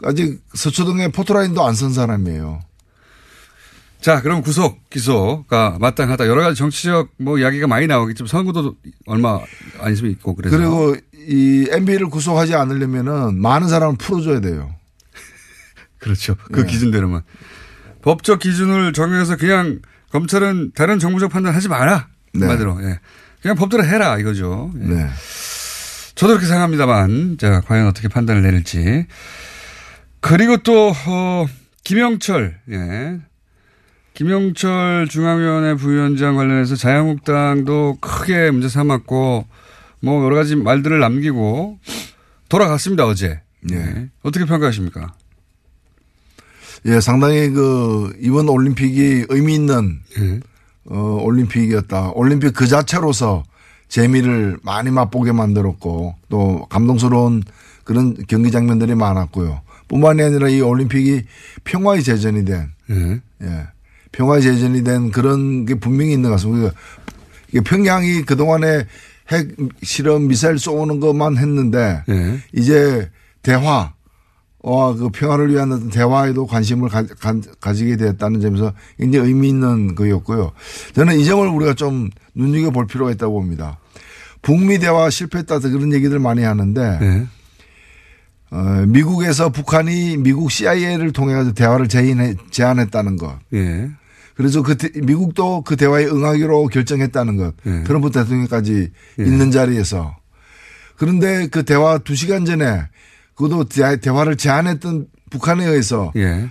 아직 0.05 0.41
서초동에 0.55 1.09
포토라인도 1.09 1.65
안 1.67 1.75
선 1.75 1.93
사람이에요. 1.93 2.61
자, 4.01 4.21
그럼 4.21 4.43
구속, 4.43 4.91
기소가 4.91 5.77
마땅하다. 5.81 6.27
여러 6.27 6.43
가지 6.43 6.57
정치적 6.59 7.11
뭐 7.19 7.39
이야기가 7.39 7.69
많이 7.69 7.87
나오겠지만 7.87 8.27
선거도 8.27 8.75
얼마 9.07 9.39
안 9.81 9.93
있으면 9.93 10.11
있고 10.13 10.35
그래서. 10.35 10.57
그리고 10.57 10.97
이 11.15 11.69
MB를 11.71 12.09
구속하지 12.09 12.55
않으려면은 12.57 13.41
많은 13.41 13.69
사람을 13.69 13.97
풀어줘야 13.99 14.41
돼요. 14.41 14.75
그렇죠. 15.99 16.35
그 16.53 16.63
예. 16.63 16.67
기준대로만. 16.67 17.23
법적 18.03 18.41
기준을 18.41 18.93
정해서 18.93 19.37
그냥 19.37 19.81
검찰은 20.11 20.73
다른 20.75 20.99
정부적 20.99 21.31
판단 21.31 21.55
하지 21.55 21.69
마라. 21.69 22.09
네. 22.35 22.41
한마디로. 22.47 22.83
예. 22.83 22.99
그냥 23.41 23.57
법대로 23.57 23.85
해라 23.85 24.19
이거죠. 24.19 24.73
예. 24.81 24.85
네. 24.95 25.09
저도 26.17 26.33
그렇게 26.35 26.47
생각합니다만, 26.47 27.39
자, 27.41 27.61
과연 27.67 27.87
어떻게 27.87 28.09
판단을 28.09 28.43
내릴지. 28.43 29.07
그리고 30.23 30.57
또, 30.59 30.93
어, 31.09 31.47
김영철, 31.83 32.57
예. 32.71 33.21
김영철 34.15 35.09
중앙위원회 35.11 35.75
부위원장 35.75 36.37
관련해서 36.37 36.77
자유한국당도 36.77 37.99
크게 38.01 38.53
문제 38.53 38.69
삼았고, 38.69 39.45
뭐 40.01 40.25
여러 40.25 40.37
가지 40.37 40.55
말들을 40.55 40.99
남기고 41.01 41.79
돌아갔습니다, 42.49 43.05
어제. 43.05 43.41
예. 43.73 44.09
어떻게 44.23 44.45
평가하십니까? 44.45 45.13
예, 46.87 47.01
상당히 47.01 47.51
그 47.51 48.17
이번 48.21 48.49
올림픽이 48.49 49.27
의미 49.29 49.57
있는 49.57 50.01
예. 50.21 50.41
어, 50.87 51.19
올림픽이었다. 51.21 52.13
올림픽 52.15 52.55
그 52.55 52.69
자체로서 52.69 53.43
재미를 53.89 54.57
많이 54.63 54.91
맛보게 54.93 55.33
만들었고 55.33 56.15
또 56.29 56.67
감동스러운 56.71 57.43
그런 57.83 58.15
경기 58.29 58.53
장면들이 58.53 58.95
많았고요. 58.95 59.63
뿐만이 59.93 60.23
아니라 60.23 60.49
이 60.49 60.63
올림픽이 60.63 61.25
평화의 61.65 62.03
재전이 62.03 62.47
된 62.47 62.71
예. 62.91 63.21
예. 63.43 63.67
평화의 64.13 64.41
재전이 64.41 64.85
된 64.85 65.11
그런 65.11 65.67
게 65.67 65.75
분명히 65.75 66.13
있는 66.13 66.31
것 66.31 66.37
같습니다. 66.37 66.73
이게 67.51 67.61
평양이 67.61 68.23
그동안에 68.23 68.87
핵 69.31 69.49
실험 69.83 70.29
미사일 70.29 70.59
쏘는 70.59 70.99
것만 70.99 71.37
했는데 71.37 72.03
예. 72.09 72.39
이제 72.55 73.11
대화 73.43 73.93
와, 74.65 74.95
그 74.95 75.09
평화를 75.11 75.53
위한 75.53 75.73
어떤 75.73 75.91
대화에도 75.91 76.47
관심을 76.47 76.89
가, 76.89 77.73
지게 77.75 77.97
되었다는 77.97 78.41
점에서 78.41 78.73
굉장히 78.97 79.29
의미 79.29 79.49
있는 79.49 79.97
거였고요. 79.97 80.53
저는 80.95 81.19
이 81.19 81.25
점을 81.25 81.47
우리가 81.47 81.75
좀 81.75 82.11
눈여겨볼 82.35 82.87
필요가 82.87 83.11
있다고 83.11 83.35
봅니다. 83.35 83.79
북미 84.41 84.79
대화 84.79 85.11
실패했다 85.11 85.59
그런 85.59 85.93
얘기들 85.93 86.19
많이 86.19 86.45
하는데 86.45 86.99
예. 87.03 87.27
어, 88.55 88.85
미국에서 88.87 89.49
북한이 89.49 90.19
미국 90.19 90.51
CIA를 90.51 91.13
통해 91.13 91.33
가지고 91.35 91.55
대화를 91.55 91.89
제인해, 91.89 92.35
제안했다는 92.51 93.17
것. 93.17 93.39
예. 93.55 93.89
그래서 94.37 94.63
그 94.63 94.77
대- 94.77 94.91
미국도 95.01 95.63
그 95.63 95.77
대화에 95.77 96.05
응하기로 96.05 96.67
결정했다는 96.67 97.37
것. 97.39 97.55
예. 97.67 97.83
트럼프 97.85 98.11
대통령까지 98.11 98.91
예. 99.21 99.25
있는 99.25 99.51
자리에서. 99.51 100.17
그런데 100.97 101.47
그 101.49 101.65
대화 101.65 101.97
두 101.99 102.15
시간 102.15 102.45
전에 102.45 102.83
그것도 103.37 103.65
대- 103.71 103.97
대화를 104.01 104.37
제안했던 104.37 105.07
북한에 105.31 105.65
의해서 105.65 106.13
예. 106.17 106.51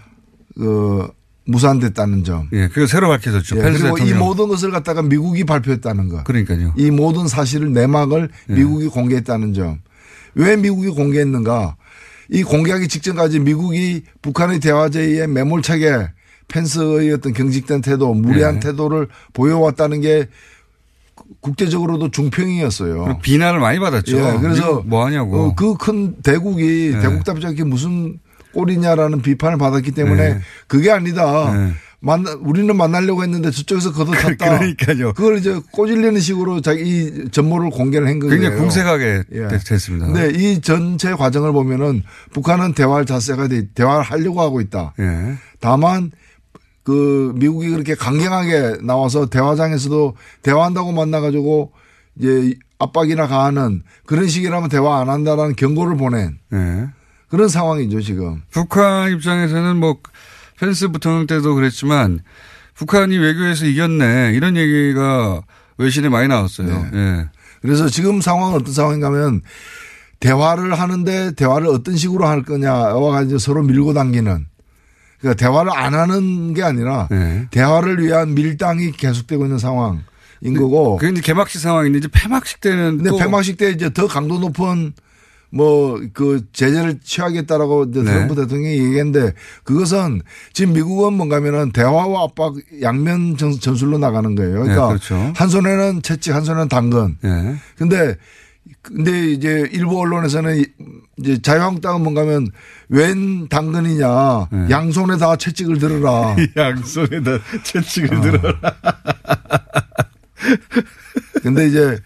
그 0.55 1.07
무산됐다는 1.45 2.23
점. 2.23 2.49
예. 2.53 2.67
그거 2.67 2.87
새로 2.87 3.09
밝혀졌죠. 3.09 3.57
예, 3.57 3.61
그리고 3.61 3.97
이 3.97 4.01
대통령. 4.01 4.19
모든 4.19 4.47
것을 4.47 4.71
갖다가 4.71 5.03
미국이 5.03 5.43
발표했다는 5.43 6.09
것. 6.09 6.23
그러니까요. 6.23 6.73
이 6.77 6.89
모든 6.89 7.27
사실을 7.27 7.73
내막을 7.73 8.29
예. 8.49 8.53
미국이 8.55 8.87
공개했다는 8.87 9.53
점. 9.53 9.79
왜 10.33 10.55
미국이 10.55 10.89
공개했는가? 10.89 11.75
이 12.31 12.43
공개하기 12.43 12.87
직전까지 12.87 13.39
미국이 13.39 14.03
북한의 14.21 14.59
대화 14.61 14.89
제의에 14.89 15.27
매몰차게 15.27 16.07
펜스의 16.47 17.11
어떤 17.13 17.33
경직된 17.33 17.81
태도, 17.81 18.13
무례한 18.13 18.55
예. 18.55 18.59
태도를 18.59 19.07
보여왔다는 19.33 20.01
게 20.01 20.27
국제적으로도 21.41 22.09
중평이었어요. 22.11 23.19
비난을 23.21 23.59
많이 23.59 23.79
받았죠. 23.79 24.17
예, 24.17 24.37
그래서 24.39 24.81
뭐 24.85 25.05
하냐고. 25.05 25.55
그 25.55 25.75
큰 25.75 26.15
대국이 26.23 26.93
예. 26.95 26.99
대국답지 26.99 27.45
않게 27.47 27.63
무슨 27.65 28.19
꼴이냐라는 28.53 29.21
비판을 29.21 29.57
받았기 29.57 29.91
때문에 29.91 30.23
예. 30.23 30.39
그게 30.67 30.91
아니다. 30.91 31.71
예. 32.03 32.05
만나 32.05 32.31
우리는 32.41 32.75
만나려고 32.75 33.23
했는데 33.23 33.51
저쪽에서 33.51 33.91
걷어찼다. 33.93 34.57
그러니까요. 34.57 35.13
그걸 35.13 35.37
이제 35.37 35.59
꼬질리는 35.71 36.19
식으로 36.19 36.61
자기 36.61 36.81
이 36.83 37.29
전모를 37.31 37.69
공개를 37.69 38.07
한 38.07 38.19
거예요. 38.19 38.33
굉장히 38.33 38.57
궁색하게 38.57 39.23
예. 39.33 39.47
됐- 39.47 39.63
됐습니다. 39.65 40.07
근데 40.07 40.29
이 40.35 40.61
전체 40.61 41.13
과정을 41.13 41.51
보면은 41.51 42.03
북한은 42.33 42.73
대화할 42.73 43.05
자세가 43.05 43.47
돼, 43.49 43.67
대화를 43.73 44.03
하려고 44.03 44.41
하고 44.41 44.61
있다. 44.61 44.93
예. 44.99 45.35
다만 45.59 46.11
그 46.83 47.33
미국이 47.35 47.69
그렇게 47.69 47.93
강경하게 47.93 48.77
나와서 48.83 49.27
대화장에서도 49.27 50.15
대화한다고 50.41 50.91
만나가지고 50.91 51.71
이제 52.17 52.55
압박이나 52.79 53.27
가하는 53.27 53.83
그런 54.07 54.27
식이라면 54.27 54.69
대화 54.69 54.99
안 54.99 55.09
한다라는 55.09 55.55
경고를 55.55 55.95
보낸 55.97 56.39
예. 56.51 56.87
그런 57.29 57.47
상황이죠 57.47 58.01
지금. 58.01 58.41
북한 58.49 59.11
입장에서는 59.13 59.77
뭐 59.77 59.99
펜스 60.61 60.89
부통령 60.89 61.25
때도 61.25 61.55
그랬지만 61.55 62.19
북한이 62.75 63.17
외교에서 63.17 63.65
이겼네 63.65 64.33
이런 64.35 64.55
얘기가 64.55 65.41
외신에 65.79 66.07
많이 66.07 66.27
나왔어요. 66.27 66.67
네. 66.67 66.89
예. 66.93 67.29
그래서 67.63 67.89
지금 67.89 68.21
상황은 68.21 68.59
어떤 68.59 68.71
상황인가 68.71 69.07
하면 69.07 69.41
대화를 70.19 70.79
하는데 70.79 71.33
대화를 71.33 71.67
어떤 71.67 71.95
식으로 71.97 72.27
할 72.27 72.43
거냐와 72.43 73.11
가지고 73.11 73.39
서로 73.39 73.63
밀고 73.63 73.93
당기는 73.95 74.45
그러니까 75.19 75.45
대화를 75.45 75.71
안 75.75 75.95
하는 75.95 76.53
게 76.53 76.61
아니라 76.61 77.07
네. 77.09 77.47
대화를 77.49 77.99
위한 77.99 78.35
밀당이 78.35 78.91
계속되고 78.91 79.45
있는 79.45 79.57
상황인 79.57 80.03
거고. 80.55 80.97
그게 80.97 81.11
이제 81.11 81.21
개막식 81.21 81.59
상황인데 81.59 81.97
이제 81.97 82.07
폐막식 82.11 82.61
때는 82.61 82.97
근데 82.97 83.09
또 83.09 83.17
폐막식 83.17 83.57
때 83.57 83.71
이제 83.71 83.91
더 83.91 84.05
강도 84.05 84.37
높은 84.37 84.93
뭐 85.53 85.99
그 86.13 86.45
제재를 86.53 86.99
취하겠다라고 87.03 87.91
네. 87.91 88.03
트럼프 88.03 88.35
대통령이 88.35 88.73
얘기했는데 88.77 89.33
그것은 89.63 90.21
지금 90.53 90.73
미국은 90.73 91.13
뭔가면은 91.13 91.71
대화와 91.71 92.23
압박 92.23 92.55
양면 92.81 93.35
전- 93.37 93.59
전술로 93.59 93.97
나가는 93.97 94.33
거예요. 94.35 94.61
그러니까 94.63 94.81
네, 94.81 94.87
그렇죠. 94.93 95.33
한 95.35 95.49
손에는 95.49 96.01
채찍, 96.01 96.33
한 96.33 96.43
손에는 96.45 96.69
당근. 96.69 97.17
예. 97.25 97.55
근데 97.77 98.15
근데 98.81 99.31
이제 99.31 99.67
일부 99.73 99.99
언론에서는 99.99 100.57
이- 100.59 100.65
이제 101.19 101.41
자유한국당은 101.41 102.01
뭔가면 102.01 102.47
웬 102.89 103.47
당근이냐 103.49 104.47
네. 104.51 104.67
양손에 104.69 105.17
다 105.17 105.35
채찍을 105.35 105.79
들어라. 105.79 106.35
양손에 106.55 107.21
다 107.23 107.37
채찍을 107.63 108.17
어. 108.17 108.21
들어라. 108.21 108.59
근데 111.43 111.67
이제 111.67 111.97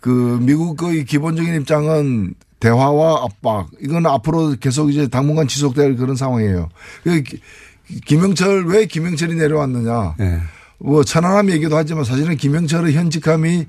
그 0.00 0.38
미국의 0.42 1.04
기본적인 1.04 1.54
입장은 1.60 2.34
대화와 2.60 3.24
압박 3.24 3.68
이건 3.80 4.06
앞으로 4.06 4.54
계속 4.60 4.90
이제 4.90 5.08
당분간 5.08 5.48
지속될 5.48 5.96
그런 5.96 6.14
상황이에요. 6.16 6.68
그 7.02 7.22
기- 7.22 7.40
김영철 8.06 8.66
왜 8.66 8.86
김영철이 8.86 9.34
내려왔느냐? 9.34 10.14
예. 10.20 10.40
뭐 10.78 11.02
천안함 11.02 11.50
얘기도 11.50 11.76
하지만 11.76 12.04
사실은 12.04 12.36
김영철의 12.36 12.94
현직함이 12.94 13.66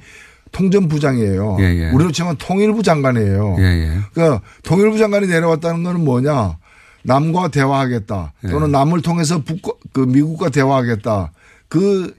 통전부장이에요. 0.51 1.57
예, 1.61 1.63
예. 1.63 1.89
우리로 1.91 2.11
치면 2.11 2.35
통일부 2.37 2.83
장관이에요. 2.83 3.55
예, 3.59 3.63
예. 3.63 3.99
그러니까 4.13 4.41
통일부 4.63 4.97
장관이 4.97 5.27
내려왔다는 5.27 5.83
거는 5.83 6.03
뭐냐? 6.03 6.57
남과 7.03 7.47
대화하겠다. 7.47 8.33
또는 8.49 8.67
예. 8.67 8.71
남을 8.71 9.01
통해서 9.01 9.41
북, 9.41 9.79
그 9.91 10.01
미국과 10.01 10.49
대화하겠다. 10.49 11.31
그, 11.67 12.13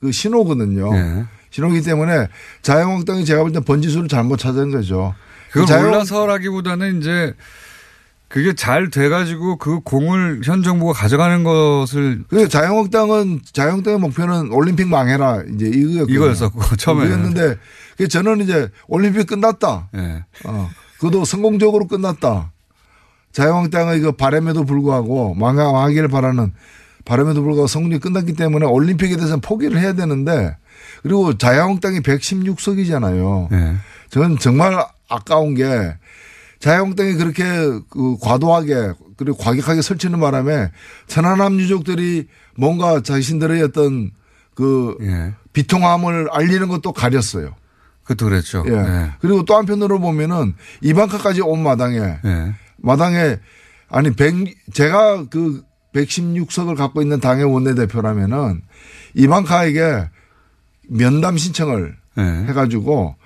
그 0.00 0.12
신호거든요. 0.12 0.94
예. 0.96 1.24
신호기 1.50 1.80
때문에 1.82 2.26
자유한국당이 2.62 3.24
제가 3.24 3.42
볼 3.42 3.52
때 3.52 3.60
번지수를 3.60 4.08
잘못 4.08 4.36
찾은 4.38 4.70
거죠. 4.72 5.14
그걸 5.52 5.66
자유- 5.66 5.86
몰라서라기보다는 5.86 7.00
이제 7.00 7.34
그게 8.28 8.54
잘 8.54 8.90
돼가지고 8.90 9.56
그 9.56 9.80
공을 9.80 10.42
현 10.44 10.62
정부가 10.62 10.92
가져가는 10.92 11.42
것을 11.42 12.22
그 12.28 12.48
자유한국당은 12.48 13.40
자유한국당의 13.52 13.98
목표는 13.98 14.52
올림픽 14.52 14.86
망해라 14.86 15.42
이제 15.52 15.66
이거였거든요. 15.66 16.14
이거였었고, 16.14 16.76
처음에는. 16.76 17.08
이거였는데 17.08 17.56
그 17.98 18.06
저는 18.06 18.40
이제 18.40 18.68
올림픽 18.86 19.26
끝났다. 19.26 19.88
예. 19.96 20.24
어, 20.44 20.70
그것도 20.98 21.24
성공적으로 21.24 21.88
끝났다. 21.88 22.52
자유한국당의 23.32 24.00
그 24.00 24.12
바람에도 24.12 24.64
불구하고 24.64 25.34
망하기를 25.34 26.06
바라는 26.08 26.52
바람에도 27.04 27.42
불구하고 27.42 27.66
성공이 27.66 27.98
끝났기 27.98 28.34
때문에 28.34 28.64
올림픽에 28.66 29.16
대해서는 29.16 29.40
포기를 29.40 29.80
해야 29.80 29.94
되는데 29.94 30.56
그리고 31.02 31.36
자유한국당이 31.36 32.00
116석이잖아요. 32.00 33.52
예. 33.52 33.76
저는 34.10 34.38
정말 34.38 34.84
아까운 35.10 35.54
게 35.54 35.96
자유한국당이 36.60 37.14
그렇게 37.14 37.44
그 37.90 38.16
과도하게 38.20 38.92
그리고 39.16 39.36
과격하게 39.36 39.82
설치는 39.82 40.20
바람에 40.20 40.70
천안함 41.06 41.60
유족들이 41.60 42.26
뭔가 42.56 43.02
자신들의 43.02 43.62
어떤 43.62 44.10
그 44.54 44.96
예. 45.02 45.34
비통함을 45.52 46.28
알리는 46.30 46.68
것도 46.68 46.92
가렸어요. 46.92 47.54
그것도 48.02 48.26
그랬죠. 48.26 48.64
예. 48.66 48.72
예. 48.72 49.12
그리고 49.20 49.44
또 49.44 49.56
한편으로 49.56 50.00
보면은 50.00 50.54
이방카까지 50.80 51.42
온 51.42 51.62
마당에 51.62 51.98
예. 51.98 52.54
마당에 52.76 53.36
아니 53.88 54.14
백 54.14 54.34
제가 54.72 55.26
그 55.28 55.62
116석을 55.94 56.76
갖고 56.76 57.02
있는 57.02 57.20
당의 57.20 57.44
원내대표라면은 57.44 58.62
이방카에게 59.14 60.08
면담 60.88 61.36
신청을 61.36 61.96
예. 62.18 62.22
해가지고 62.48 63.16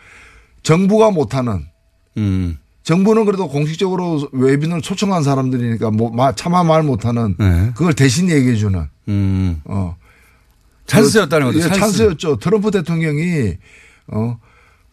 정부가 0.62 1.10
못하는 1.10 1.66
음. 2.16 2.58
정부는 2.82 3.24
그래도 3.24 3.48
공식적으로 3.48 4.28
외빈을 4.32 4.82
초청한 4.82 5.22
사람들이니까 5.22 5.90
뭐 5.90 6.10
마- 6.10 6.34
차마 6.34 6.62
말 6.64 6.82
못하는 6.82 7.34
예. 7.40 7.70
그걸 7.74 7.94
대신 7.94 8.28
얘기해 8.28 8.56
주는 8.56 8.86
음. 9.08 9.60
어 9.64 9.96
찬스였다는 10.86 11.46
거죠. 11.46 11.58
예, 11.58 11.62
찬스. 11.62 11.78
찬스였죠. 11.80 12.36
트럼프 12.40 12.70
대통령이 12.70 13.54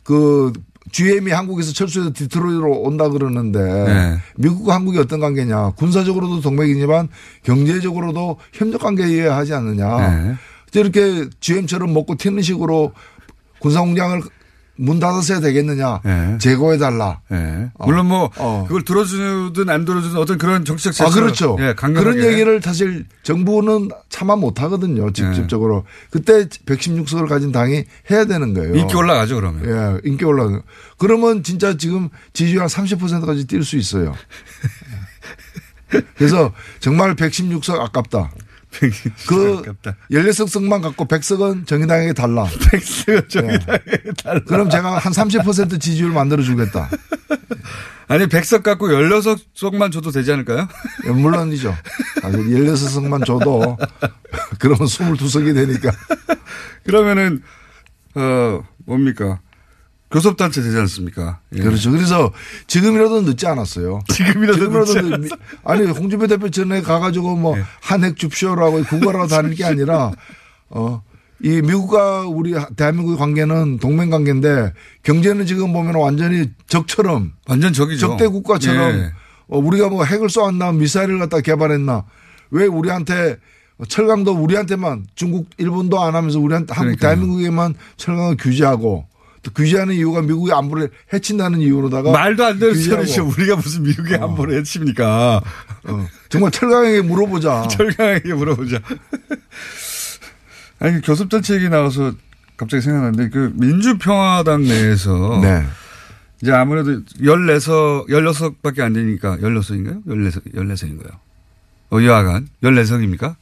어 0.03 0.23
그 0.23 0.53
GM이 0.91 1.31
한국에서 1.31 1.73
철수해서 1.73 2.11
디트로이트로 2.13 2.79
온다 2.81 3.07
그러는데 3.09 3.59
네. 3.61 4.17
미국과 4.37 4.73
한국이 4.75 4.97
어떤 4.97 5.19
관계냐 5.19 5.71
군사적으로도 5.71 6.41
동맹이지만 6.41 7.07
경제적으로도 7.43 8.37
협력 8.53 8.81
관계여야 8.81 9.35
하지 9.37 9.53
않느냐 9.53 9.97
네. 10.23 10.35
이렇게 10.73 11.25
GM처럼 11.39 11.93
먹고 11.93 12.15
튀는 12.15 12.41
식으로 12.41 12.93
군산공장을 13.59 14.21
문 14.77 14.99
닫았어야 14.99 15.41
되겠느냐 15.41 15.99
네. 16.03 16.37
재고해 16.39 16.77
달라 16.77 17.19
예. 17.31 17.69
물론 17.79 18.07
뭐 18.07 18.31
어. 18.37 18.65
그걸 18.67 18.83
들어주든 18.83 19.69
안 19.69 19.85
들어주든 19.85 20.17
어떤 20.17 20.37
그런 20.37 20.65
정치적 20.65 20.93
아, 20.99 21.09
제스처를- 21.09 21.13
그렇죠. 21.13 21.57
예. 21.59 21.73
그런 21.75 22.17
얘기를 22.23 22.61
사실 22.61 23.05
정부는 23.23 23.89
차마 24.09 24.35
못 24.35 24.61
하거든요. 24.61 25.11
직접적으로. 25.11 25.85
그때 26.09 26.45
116석을 26.47 27.27
가진 27.27 27.51
당이 27.51 27.83
해야 28.09 28.25
되는 28.25 28.53
거예요. 28.53 28.73
인기 28.75 28.95
올라가죠 28.95 29.35
그러면. 29.35 29.65
예, 30.03 30.09
인기 30.09 30.25
올라가. 30.25 30.61
그러면 30.97 31.43
진짜 31.43 31.77
지금 31.77 32.09
지지율 32.33 32.61
한 32.61 32.67
30%까지 32.67 33.45
뛸 33.47 33.63
수 33.63 33.77
있어요. 33.77 34.15
그래서 36.15 36.53
정말 36.79 37.15
116석 37.15 37.79
아깝다. 37.79 38.31
그. 39.27 39.61
16석만 40.11 40.81
갖고 40.81 41.05
100석은 41.05 41.67
정의당에게 41.67 42.13
달라. 42.13 42.45
100석은 42.71 43.29
정의당에게 43.29 44.11
달라. 44.23 44.39
그럼 44.45 44.69
제가 44.69 44.97
한 44.97 45.11
30% 45.11 45.79
지지율 45.79 46.11
만들어 46.11 46.41
주겠다. 46.41 46.89
아니 48.07 48.25
100석 48.25 48.63
갖고 48.63 48.87
16석만 48.87 49.91
줘도 49.91 50.11
되지 50.11 50.33
않을까요? 50.33 50.67
예, 51.05 51.09
물론이죠. 51.11 51.75
사실 52.21 52.39
16석만 52.45 53.25
줘도 53.25 53.77
그러면 54.59 54.85
22석이 54.87 55.53
되니까. 55.53 55.91
그러면은 56.83 57.41
어 58.15 58.63
뭡니까? 58.85 59.39
교섭단체 60.11 60.61
되지 60.61 60.77
않습니까? 60.77 61.39
예. 61.55 61.61
그렇죠. 61.61 61.91
그래서 61.91 62.31
지금이라도 62.67 63.21
늦지 63.21 63.47
않았어요. 63.47 64.01
지금이라도 64.13 64.67
늦지 64.69 65.01
네. 65.01 65.17
늦 65.17 65.31
아니 65.63 65.85
홍준표 65.87 66.27
대표 66.27 66.49
전에 66.49 66.81
가가지고 66.81 67.37
뭐 67.37 67.55
한핵 67.81 68.17
줍쇼라고 68.17 68.83
국가라고 68.83 69.27
다닐 69.27 69.55
게 69.55 69.63
아니라 69.63 70.11
어, 70.69 71.01
이 71.43 71.61
미국과 71.61 72.27
우리 72.27 72.53
대한민국의 72.75 73.17
관계는 73.17 73.79
동맹 73.79 74.09
관계인데 74.09 74.73
경제는 75.03 75.45
지금 75.45 75.73
보면 75.73 75.95
완전히 75.95 76.49
적처럼 76.67 77.33
완전 77.47 77.73
적이죠. 77.73 78.07
적대 78.09 78.27
국가처럼 78.27 78.91
예. 78.91 79.11
어, 79.47 79.57
우리가 79.59 79.89
뭐 79.89 80.03
핵을 80.03 80.29
쏘았나 80.29 80.73
미사일을 80.73 81.19
갖다 81.19 81.39
개발했나 81.39 82.03
왜 82.51 82.65
우리한테 82.65 83.37
철강도 83.87 84.33
우리한테만 84.33 85.07
중국 85.15 85.47
일본도 85.57 85.99
안 85.99 86.15
하면서 86.15 86.39
우리한테 86.39 86.73
한국 86.73 86.97
그러니까요. 86.99 87.15
대한민국에만 87.15 87.75
철강을 87.97 88.37
규제하고 88.37 89.07
또 89.43 89.51
규제하는 89.51 89.95
이유가 89.95 90.21
미국의 90.21 90.53
안보를 90.53 90.91
해친다는 91.11 91.61
이유로다가 91.61 92.11
말도 92.11 92.45
안 92.45 92.59
되는. 92.59 92.75
소리죠. 92.75 93.27
우리가 93.27 93.55
무슨 93.55 93.83
미국의 93.83 94.17
안보를 94.17 94.57
해칩니까? 94.59 95.41
어, 95.83 96.07
정말 96.29 96.51
철강에게 96.51 97.01
물어보자. 97.01 97.67
철강에게 97.71 98.33
물어보자. 98.33 98.79
아니, 100.79 101.01
교섭단체 101.01 101.55
얘기 101.55 101.69
나와서 101.69 102.13
갑자기 102.55 102.81
생각났는데, 102.81 103.29
그, 103.29 103.51
민주평화당 103.55 104.63
내에서. 104.63 105.39
네. 105.41 105.65
이제 106.41 106.51
아무래도 106.51 107.01
14석, 107.19 108.09
16밖에 108.09 108.81
안 108.81 108.93
되니까, 108.93 109.37
16석인가요? 109.37 110.05
14석, 110.05 110.53
14석인가요? 110.53 111.13
어, 111.91 112.03
여하간. 112.03 112.47
14석입니까? 112.63 113.35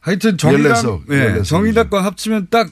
하여튼 0.00 0.38
정의당, 0.38 0.72
14석, 0.74 1.02
예, 1.10 1.14
14석 1.14 1.34
이죠. 1.34 1.42
정의당과 1.44 2.04
합치면 2.04 2.48
딱 2.50 2.70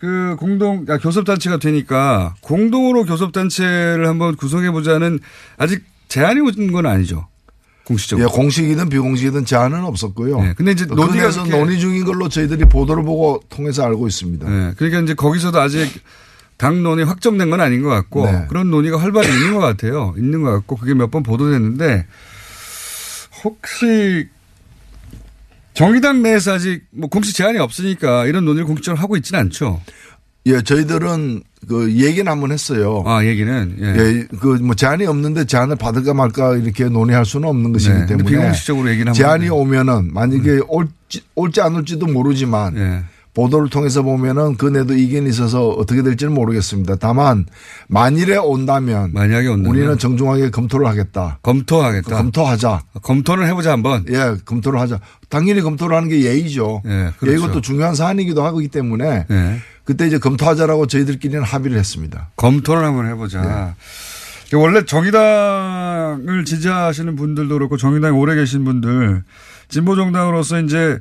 그 0.00 0.34
공동, 0.38 0.86
아, 0.88 0.96
교섭단체가 0.96 1.58
되니까 1.58 2.34
공동으로 2.40 3.04
교섭단체를 3.04 4.08
한번 4.08 4.34
구성해 4.34 4.70
보자는 4.70 5.18
아직 5.58 5.84
제안이 6.08 6.40
온 6.40 6.72
건 6.72 6.86
아니죠. 6.86 7.26
공식적으로. 7.84 8.26
예, 8.26 8.30
공식이든 8.32 8.88
비공식이든 8.88 9.44
제한은 9.44 9.84
없었고요. 9.84 10.40
네, 10.40 10.54
근데 10.56 10.72
이제 10.72 10.86
논의가 10.86 11.30
논의 11.50 11.78
중인 11.78 12.04
걸로 12.04 12.28
저희들이 12.28 12.64
보도를 12.66 13.02
보고 13.02 13.42
통해서 13.50 13.84
알고 13.84 14.06
있습니다. 14.08 14.48
네, 14.48 14.72
그러니까 14.76 15.00
이제 15.00 15.14
거기서도 15.14 15.60
아직 15.60 15.90
당론이 16.56 17.02
확정된 17.02 17.50
건 17.50 17.60
아닌 17.60 17.82
것 17.82 17.88
같고 17.88 18.26
네. 18.26 18.46
그런 18.48 18.70
논의가 18.70 18.98
활발히 18.98 19.28
있는 19.28 19.54
것 19.54 19.60
같아요. 19.60 20.14
있는 20.16 20.42
것 20.42 20.50
같고 20.52 20.76
그게 20.76 20.94
몇 20.94 21.10
번 21.10 21.22
보도됐는데 21.22 22.06
혹시 23.44 24.28
정의당 25.80 26.20
내에서 26.20 26.52
아직 26.52 26.82
뭐 26.90 27.08
공식 27.08 27.34
제안이 27.34 27.58
없으니까 27.58 28.26
이런 28.26 28.44
논의를 28.44 28.66
공식적으로 28.66 29.00
하고 29.00 29.16
있지는 29.16 29.40
않죠. 29.40 29.80
예, 30.44 30.60
저희들은 30.60 31.42
그 31.68 31.90
얘기는 31.92 32.30
한번 32.30 32.52
했어요. 32.52 33.02
아 33.06 33.24
얘기는 33.24 33.76
예. 33.80 33.86
예, 33.86 34.26
그뭐 34.38 34.74
제안이 34.74 35.06
없는데 35.06 35.46
제안을 35.46 35.76
받을까 35.76 36.12
말까 36.12 36.56
이렇게 36.56 36.84
논의할 36.84 37.24
수는 37.24 37.48
없는 37.48 37.72
것이기 37.72 37.94
네, 37.94 38.06
때문에 38.06 38.28
비공식적으로 38.28 38.90
얘기는 38.90 39.10
하네요. 39.10 39.54
오면은 39.54 40.12
만약에 40.12 40.60
올지 40.68 41.22
올지 41.34 41.62
안 41.62 41.74
올지도 41.76 42.06
모르지만 42.08 42.76
예. 42.76 43.02
보도를 43.40 43.70
통해서 43.70 44.02
보면은 44.02 44.56
그 44.58 44.66
내도 44.66 44.94
이견이 44.94 45.30
있어서 45.30 45.68
어떻게 45.68 46.02
될지는 46.02 46.34
모르겠습니다. 46.34 46.96
다만 46.96 47.46
만일에 47.88 48.36
온다면 48.36 49.12
만약에 49.14 49.48
온다면 49.48 49.70
우리는 49.70 49.96
정중하게 49.96 50.50
검토를 50.50 50.86
하겠다. 50.86 51.38
검토하겠다. 51.42 52.16
검토하자. 52.16 52.82
검토를 53.02 53.46
해보자 53.46 53.72
한번. 53.72 54.04
예, 54.10 54.36
검토를 54.44 54.78
하자. 54.80 55.00
당연히 55.30 55.62
검토를 55.62 55.96
하는 55.96 56.10
게 56.10 56.20
예의죠. 56.20 56.82
예, 56.84 57.12
그렇죠. 57.18 57.28
예의고 57.28 57.52
또 57.52 57.60
중요한 57.62 57.94
사안이기도 57.94 58.44
하기 58.44 58.68
때문에 58.68 59.26
예. 59.30 59.56
그때 59.84 60.06
이제 60.06 60.18
검토하자라고 60.18 60.86
저희들끼리는 60.86 61.42
합의를 61.42 61.78
했습니다. 61.78 62.28
검토를 62.36 62.84
한번 62.84 63.08
해보자. 63.08 63.74
네. 64.50 64.56
원래 64.56 64.84
정의당을 64.84 66.44
지지하시는 66.44 67.16
분들도 67.16 67.54
그렇고 67.54 67.78
정의당에 67.78 68.14
오래 68.14 68.34
계신 68.34 68.64
분들 68.64 69.22
진보 69.68 69.96
정당으로서 69.96 70.60
이제 70.60 70.98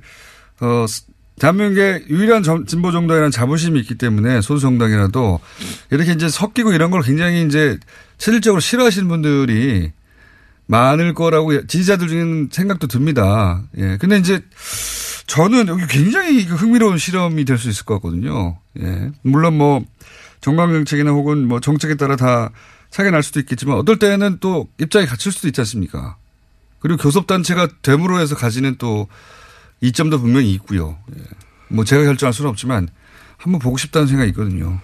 어 0.62 0.86
대한민국의 1.40 2.06
유일한 2.10 2.44
정- 2.44 2.66
진보 2.66 2.92
정당이라는 2.92 3.32
자부심이 3.32 3.80
있기 3.80 3.96
때문에 3.96 4.42
소수 4.42 4.62
정당이라도 4.62 5.40
이렇게 5.92 6.12
이제 6.12 6.30
섞이고 6.30 6.74
이런 6.74 6.92
걸 6.92 7.02
굉장히 7.02 7.46
이제 7.46 7.78
실질적으로 8.18 8.60
싫어하시는 8.60 9.08
분들이 9.08 9.92
많을 10.68 11.14
거라고 11.16 11.66
지지자들 11.66 12.08
중에는 12.08 12.50
생각도 12.52 12.88
듭니다. 12.88 13.64
예. 13.78 13.98
근데 14.00 14.18
이제 14.18 14.42
저는 15.26 15.68
여기 15.68 15.88
굉장히 15.88 16.46
그 16.46 16.56
흥미로운 16.56 16.98
실험이 16.98 17.46
될 17.46 17.58
수 17.58 17.70
있을 17.70 17.86
것 17.86 17.96
같거든요. 17.96 18.58
예. 18.80 19.12
물론 19.24 19.58
뭐 19.58 19.84
정강 20.42 20.72
정책이나 20.72 21.12
혹은 21.12 21.48
뭐 21.48 21.60
정책에 21.60 21.96
따라 21.96 22.16
다 22.16 22.52
차이가 22.92 23.12
날 23.12 23.24
수도 23.24 23.40
있겠지만 23.40 23.78
어떨 23.78 23.98
때는 24.00 24.38
또 24.40 24.68
입장이 24.80 25.06
갇힐 25.06 25.32
수도 25.32 25.48
있지 25.48 25.62
않습니까? 25.62 26.18
그리고 26.80 27.02
교섭단체가 27.02 27.68
됨으로 27.82 28.20
해서 28.20 28.36
가지는 28.36 28.76
또 28.78 29.08
이점도 29.82 30.20
분명히 30.20 30.52
있고요. 30.54 30.98
예. 31.16 31.22
뭐 31.70 31.84
제가 31.86 32.04
결정할 32.04 32.34
수는 32.34 32.50
없지만 32.50 32.88
한번 33.38 33.60
보고 33.60 33.78
싶다는 33.78 34.08
생각이 34.08 34.30
있거든요. 34.32 34.80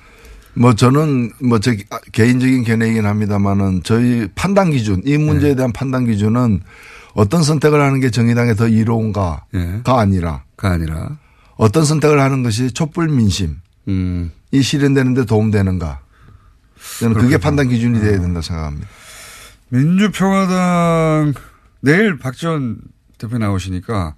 뭐 0.53 0.73
저는 0.73 1.31
뭐 1.41 1.59
제 1.59 1.77
개인적인 2.13 2.63
견해이긴 2.63 3.05
합니다만은 3.05 3.83
저희 3.83 4.27
판단 4.35 4.71
기준 4.71 5.01
이 5.05 5.17
문제에 5.17 5.49
네. 5.49 5.55
대한 5.55 5.73
판단 5.73 6.05
기준은 6.05 6.61
어떤 7.13 7.43
선택을 7.43 7.81
하는 7.81 7.99
게 7.99 8.09
정의당에 8.09 8.53
더 8.55 8.67
이로운가가 8.67 9.45
예. 9.55 9.81
아니라 9.85 10.43
가 10.55 10.71
아니라 10.71 11.17
어떤 11.57 11.85
선택을 11.85 12.19
하는 12.21 12.43
것이 12.43 12.71
촛불 12.71 13.09
민심이 13.09 13.53
음. 13.87 14.31
실현되는데 14.53 15.25
도움되는가. 15.25 15.99
저는 16.99 17.17
그게 17.17 17.37
판단 17.37 17.67
기준이 17.67 17.99
돼야 17.99 18.19
된다 18.19 18.41
생각합니다. 18.41 18.87
민주평화당 19.69 21.33
내일 21.81 22.17
박지원 22.17 22.77
대표 23.17 23.37
나오시니까 23.37 24.15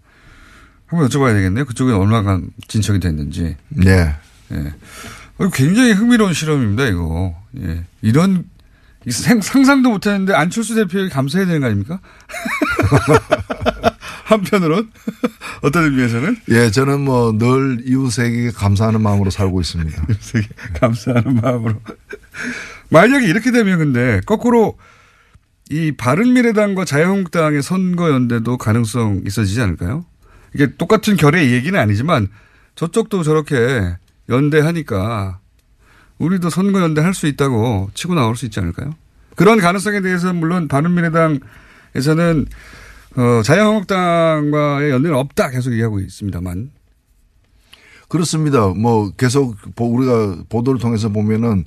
한번 0.88 1.08
여쭤봐야 1.10 1.34
되겠네요. 1.34 1.66
그쪽에 1.66 1.92
얼마나 1.94 2.40
진척이 2.68 3.00
됐는지. 3.00 3.56
네. 3.70 4.16
예. 4.54 4.74
어, 5.38 5.50
굉장히 5.54 5.92
흥미로운 5.92 6.34
실험입니다, 6.34 6.86
이거. 6.86 7.36
예. 7.62 7.84
이런 8.02 8.46
상상도 9.10 9.90
못 9.90 10.06
했는데 10.06 10.34
안철수 10.34 10.76
대표에게 10.76 11.10
감사해야 11.10 11.46
되는 11.46 11.62
거 11.62 11.68
아닙니까? 11.68 12.00
한편으론 14.26 14.92
어떤 15.64 15.86
의미에서는 15.86 16.38
예, 16.50 16.70
저는 16.72 17.02
뭐 17.02 17.38
늘 17.38 17.82
이웃에게 17.86 18.52
감사하는 18.52 19.02
마음으로 19.02 19.30
살고 19.30 19.62
있습니다. 19.62 20.06
되게 20.34 20.48
감사하는 20.80 21.36
마음으로. 21.42 21.76
만약에 22.90 23.26
이렇게 23.28 23.52
되면 23.52 23.80
근데 23.80 24.22
거꾸로 24.26 24.78
이 25.70 25.92
바른미래당과 25.94 26.86
자유한국당의 26.86 27.62
선거 27.62 28.10
연대도 28.12 28.58
가능성 28.58 29.22
있어지지 29.26 29.62
않을까요? 29.62 30.06
이게 30.54 30.76
똑같은 30.78 31.16
결의 31.18 31.52
얘기는 31.54 31.78
아니지만 31.80 32.28
저쪽도 32.76 33.24
저렇게 33.24 33.96
연대하니까 34.30 35.40
우리도 36.18 36.50
선거 36.50 36.82
연대 36.82 37.02
할 37.02 37.14
수 37.14 37.28
있다고 37.28 37.90
치고 37.94 38.16
나올 38.16 38.36
수 38.36 38.46
있지 38.46 38.60
않을까요? 38.60 38.94
그런 39.36 39.60
가능성에 39.60 40.02
대해서 40.02 40.34
물론 40.34 40.68
바른미래당에서는 40.68 42.46
어, 43.18 43.42
자유한국당과의 43.44 44.92
연대는 44.92 45.16
없다 45.18 45.50
계속 45.50 45.72
얘기하고 45.72 46.00
있습니다만 46.00 46.72
그렇습니다. 48.10 48.68
뭐 48.70 49.12
계속 49.12 49.56
보- 49.76 49.92
우리가 49.94 50.44
보도를 50.50 50.80
통해서 50.80 51.10
보면은 51.10 51.66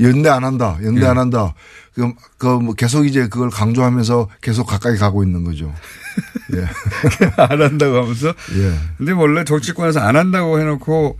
연대 0.00 0.28
안 0.28 0.44
한다, 0.44 0.78
연대 0.82 1.02
예. 1.02 1.06
안 1.06 1.18
한다. 1.18 1.54
그럼 1.94 2.14
그뭐 2.38 2.72
계속 2.74 3.06
이제 3.06 3.28
그걸 3.28 3.50
강조하면서 3.50 4.28
계속 4.40 4.64
가까이 4.64 4.96
가고 4.96 5.22
있는 5.22 5.44
거죠. 5.44 5.74
예. 6.54 6.64
안 7.36 7.60
한다고 7.60 7.96
하면서 8.02 8.28
예. 8.28 8.78
근데 8.96 9.12
원래 9.12 9.44
정치권에서 9.44 10.00
안 10.00 10.16
한다고 10.16 10.58
해놓고 10.60 11.18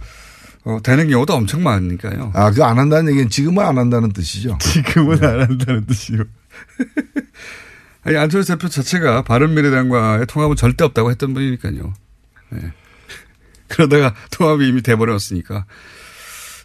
어, 0.65 0.79
되는 0.83 1.09
경우도 1.11 1.35
엄청 1.35 1.63
많으니까요. 1.63 2.31
아, 2.35 2.51
그 2.53 2.63
안 2.63 2.79
한다는 2.79 3.11
얘기는 3.11 3.29
지금은 3.29 3.65
안 3.65 3.79
한다는 3.79 4.13
뜻이죠. 4.13 4.59
지금은 4.61 5.23
안 5.25 5.41
한다는 5.41 5.85
뜻이요. 5.87 6.23
아니, 8.05 8.17
안철수 8.17 8.53
대표 8.53 8.69
자체가 8.69 9.23
바른미래당과의 9.23 10.27
통합은 10.27 10.57
절대 10.57 10.85
없다고 10.85 11.11
했던 11.11 11.35
분이니까요. 11.35 11.95
예. 12.55 12.73
그러다가 13.69 14.15
통합이 14.31 14.69
이미 14.69 14.83
돼버렸으니까. 14.83 15.67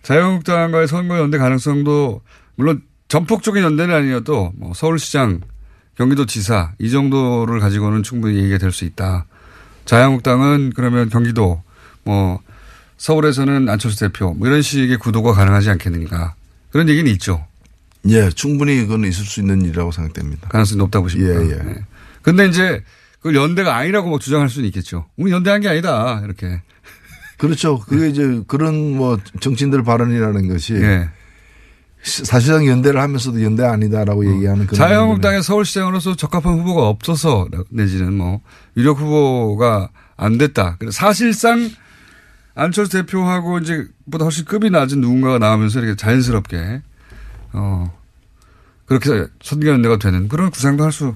자유한국당과의 0.07 0.87
선거 0.87 1.19
연대 1.19 1.37
가능성도 1.37 2.21
물론 2.55 2.81
전폭적인 3.09 3.61
연대는 3.61 3.93
아니어도 3.93 4.53
뭐 4.55 4.73
서울시장, 4.73 5.41
경기도지사 5.97 6.71
이 6.79 6.89
정도를 6.89 7.59
가지고는 7.59 8.03
충분히 8.03 8.37
얘기가 8.37 8.57
될 8.57 8.71
수 8.71 8.85
있다. 8.85 9.25
자유한국당은 9.83 10.71
그러면 10.73 11.09
경기도 11.09 11.61
뭐 12.05 12.39
서울에서는 12.95 13.67
안철수 13.67 13.99
대표 13.99 14.33
뭐 14.33 14.47
이런 14.47 14.61
식의 14.61 14.97
구도가 14.97 15.33
가능하지 15.33 15.71
않겠는가 15.71 16.35
그런 16.71 16.87
얘기는 16.87 17.11
있죠. 17.11 17.45
예, 18.07 18.29
충분히 18.29 18.77
그건 18.83 19.03
있을 19.03 19.25
수 19.25 19.41
있는 19.41 19.61
일이라고 19.61 19.91
생각됩니다. 19.91 20.47
가능성이 20.47 20.77
높다고 20.79 21.03
보십니까? 21.03 21.41
예, 21.43 21.49
예. 21.49 21.55
네. 21.55 21.75
근데 22.21 22.45
이제 22.47 22.81
그걸 23.17 23.35
연대가 23.35 23.75
아니라고 23.75 24.07
뭐 24.07 24.19
주장할 24.19 24.47
수는 24.47 24.67
있겠죠. 24.67 25.05
우리 25.17 25.33
연대한 25.33 25.59
게 25.59 25.67
아니다. 25.67 26.21
이렇게. 26.23 26.61
그렇죠. 27.37 27.79
그게 27.79 28.09
이제 28.09 28.41
그런 28.47 28.95
뭐 28.97 29.17
정치인들 29.39 29.83
발언이라는 29.83 30.47
것이 30.47 30.73
예. 30.75 31.09
시- 32.03 32.25
사실상 32.25 32.65
연대를 32.65 32.99
하면서도 32.99 33.43
연대 33.43 33.63
아니다라고 33.63 34.25
얘기하는 34.35 34.65
그런 34.67 34.77
자유한국당의 34.77 35.43
서울시장으로서 35.43 36.15
적합한 36.15 36.59
후보가 36.59 36.87
없어서 36.87 37.47
내지는 37.69 38.13
뭐 38.13 38.41
유력 38.75 38.99
후보가 38.99 39.89
안 40.15 40.37
됐다. 40.37 40.77
사실상 40.91 41.69
안철수 42.55 42.91
대표하고 42.93 43.59
이제 43.59 43.85
보다 44.09 44.25
훨씬 44.25 44.45
급이 44.45 44.69
낮은 44.71 44.99
누군가가 45.01 45.37
나오면서 45.37 45.79
이렇게 45.79 45.95
자연스럽게 45.95 46.81
어 47.53 47.93
그렇게 48.87 49.27
선거연대가 49.43 49.97
되는 49.99 50.27
그런 50.27 50.49
구상도 50.49 50.83
할 50.83 50.91
수 50.91 51.13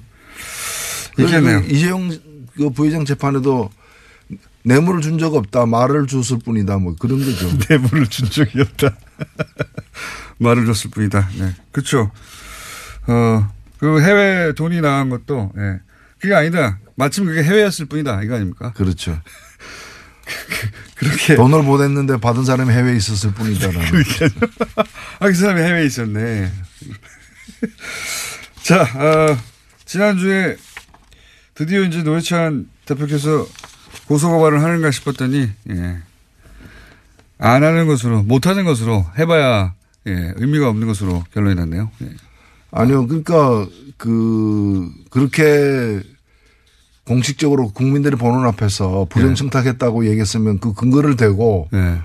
있겠네요. 1.18 1.60
이재용 1.62 2.10
그 2.56 2.70
부회장 2.70 3.06
재판에도 3.06 3.70
뇌물을 4.64 5.02
준 5.02 5.18
적 5.18 5.36
없다. 5.36 5.66
말을 5.66 6.08
줬을 6.08 6.40
뿐이다. 6.40 6.78
뭐 6.78 6.96
그런 7.00 7.20
거죠. 7.20 7.50
뇌물을 7.70 8.08
준 8.08 8.30
적이 8.30 8.62
없다. 8.62 8.96
말을 10.40 10.66
줬을 10.66 10.90
뿐이다. 10.92 11.30
네. 11.38 11.56
그렇죠. 11.72 12.12
어, 13.08 13.52
그 13.80 14.02
해외 14.02 14.54
돈이 14.54 14.82
나간 14.82 15.10
것도, 15.10 15.52
예. 15.58 15.80
그게 16.20 16.34
아니다. 16.36 16.80
마침 16.96 17.26
그게 17.26 17.44
해외였을 17.44 17.86
뿐이다. 17.88 18.22
이거 18.24 18.36
아닙니까? 18.36 18.72
그렇죠. 18.74 19.20
그렇게. 20.96 21.36
돈을 21.36 21.64
보냈는데 21.64 22.18
받은 22.18 22.46
사람이 22.46 22.72
해외에 22.72 22.96
있었을 22.96 23.34
뿐이다라는. 23.34 23.82
아, 25.20 25.28
그 25.28 25.34
사람이 25.34 25.62
해외에 25.62 25.86
있었네. 25.86 26.52
자, 28.64 28.82
어, 28.84 29.38
지난주에 29.86 30.58
드디어 31.56 31.82
이제 31.84 32.04
노회찬 32.04 32.68
대표께서 32.86 33.48
고소고발을 34.12 34.62
하는가 34.62 34.92
싶었더니, 34.92 35.50
예. 35.70 35.98
안 37.38 37.64
하는 37.64 37.88
것으로, 37.88 38.24
못 38.24 38.46
하는 38.46 38.66
것으로 38.66 39.06
해봐야, 39.18 39.74
예, 40.08 40.34
의미가 40.36 40.68
없는 40.68 40.86
것으로 40.88 41.24
결론이 41.34 41.56
났네요. 41.56 41.90
예. 42.02 42.10
아니요. 42.72 43.08
그러니까 43.08 43.68
그 43.98 44.92
그렇게 45.10 46.02
공식적으로 47.06 47.70
국민들이 47.72 48.16
보는 48.18 48.46
앞에서 48.48 49.06
부정청탁했다고 49.10 50.06
얘기했으면 50.08 50.60
그 50.60 50.74
근거를 50.74 51.16
대고 51.16 51.70
예. 51.74 52.02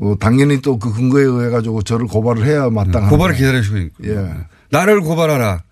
어, 0.00 0.14
당연히 0.18 0.60
또 0.62 0.78
그 0.78 0.92
근거에 0.92 1.22
의해 1.24 1.50
가지고 1.50 1.82
저를 1.82 2.06
고발을 2.06 2.44
해야 2.46 2.68
마땅한 2.70 3.10
고발을 3.10 3.34
기다리시고. 3.36 3.78
예. 4.04 4.34
나를 4.70 5.00
고발하라. 5.02 5.62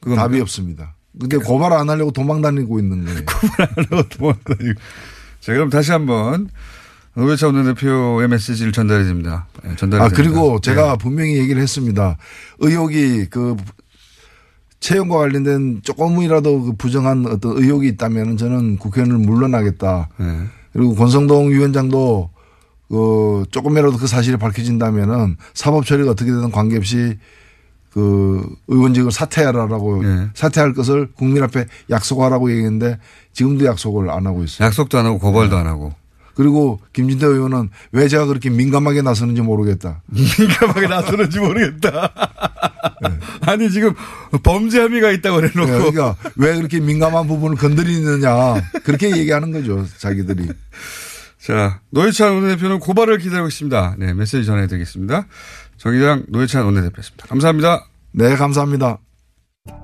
그건 0.00 0.16
답이 0.18 0.40
없습니다. 0.40 0.95
근데 1.18 1.38
고발 1.38 1.72
안 1.72 1.88
하려고 1.88 2.10
도망 2.10 2.42
다니고 2.42 2.78
있는 2.78 3.04
거예요. 3.04 3.20
고발 3.26 3.68
안 3.76 3.84
하려고 3.84 4.08
도망 4.08 4.34
다니고. 4.44 4.80
자, 5.40 5.52
그럼 5.52 5.70
다시 5.70 5.92
한번 5.92 6.48
노회찬 7.14 7.54
원내대표의 7.54 8.28
메시지를 8.28 8.72
전달해 8.72 9.04
드립니다. 9.04 9.46
예, 9.64 9.74
전달해 9.76 10.04
아, 10.04 10.08
드립니다. 10.08 10.40
그리고 10.40 10.60
제가 10.60 10.92
예. 10.92 10.96
분명히 10.98 11.38
얘기를 11.38 11.62
했습니다. 11.62 12.18
의혹이 12.58 13.26
그 13.30 13.56
채용과 14.80 15.16
관련된 15.16 15.80
조금이라도 15.82 16.62
그 16.62 16.72
부정한 16.76 17.26
어떤 17.26 17.56
의혹이 17.56 17.88
있다면 17.88 18.36
저는 18.36 18.76
국회의원을 18.76 19.18
물러나겠다. 19.24 20.10
예. 20.20 20.46
그리고 20.74 20.94
권성동 20.94 21.50
위원장도 21.50 22.30
그 22.88 23.44
조금이라도 23.50 23.96
그 23.96 24.06
사실이 24.06 24.36
밝혀진다면은 24.36 25.36
사법 25.54 25.86
처리가 25.86 26.10
어떻게 26.10 26.30
되든 26.30 26.50
관계없이 26.50 27.18
그 27.96 28.46
의원직을 28.68 29.10
사퇴하라라고 29.10 30.04
예. 30.04 30.28
사퇴할 30.34 30.74
것을 30.74 31.08
국민 31.14 31.42
앞에 31.42 31.64
약속하라고 31.88 32.50
얘기했는데 32.50 32.98
지금도 33.32 33.64
약속을 33.64 34.10
안 34.10 34.26
하고 34.26 34.44
있어요. 34.44 34.66
약속도 34.66 34.98
안 34.98 35.06
하고 35.06 35.18
고발도 35.18 35.56
안 35.56 35.66
하고. 35.66 35.94
그리고 36.34 36.78
김진태 36.92 37.24
의원은 37.24 37.70
왜 37.92 38.06
제가 38.08 38.26
그렇게 38.26 38.50
민감하게 38.50 39.00
나서는지 39.00 39.40
모르겠다. 39.40 40.02
민감하게 40.12 40.88
나서는지 40.88 41.40
모르겠다. 41.40 42.12
아니 43.40 43.70
지금 43.70 43.94
범죄 44.42 44.82
혐의가 44.82 45.10
있다고 45.12 45.40
네, 45.40 45.48
그래놓고 45.48 45.90
그러니까 45.90 46.16
왜 46.36 46.54
그렇게 46.54 46.80
민감한 46.80 47.26
부분을 47.26 47.56
건드리느냐 47.56 48.60
그렇게 48.84 49.16
얘기하는 49.16 49.52
거죠 49.52 49.86
자기들이. 49.96 50.50
자 51.40 51.80
노회찬 51.88 52.34
원내대표는 52.34 52.78
고발을 52.78 53.16
기다리고 53.16 53.48
있습니다. 53.48 53.96
네 53.98 54.12
메시지 54.12 54.44
전해드리겠습니다. 54.44 55.26
정의당 55.86 56.24
노회찬 56.26 56.64
원내대표였습니다. 56.64 57.28
감사합니다. 57.28 57.86
네 58.10 58.34
감사합니다. 58.34 58.98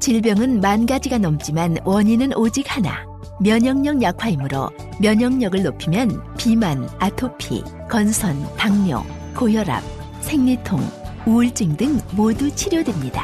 질병은 0.00 0.60
만 0.60 0.84
가지가 0.84 1.18
넘지만 1.18 1.76
원인은 1.84 2.34
오직 2.36 2.64
하나. 2.66 3.04
면역력 3.40 4.02
약화이므로 4.02 4.70
면역력을 5.00 5.62
높이면 5.62 6.20
비만, 6.36 6.88
아토피, 6.98 7.62
건선, 7.88 8.36
당뇨, 8.56 9.04
고혈압, 9.36 9.80
생리통, 10.22 10.80
우울증 11.24 11.76
등 11.76 12.00
모두 12.16 12.52
치료됩니다. 12.52 13.22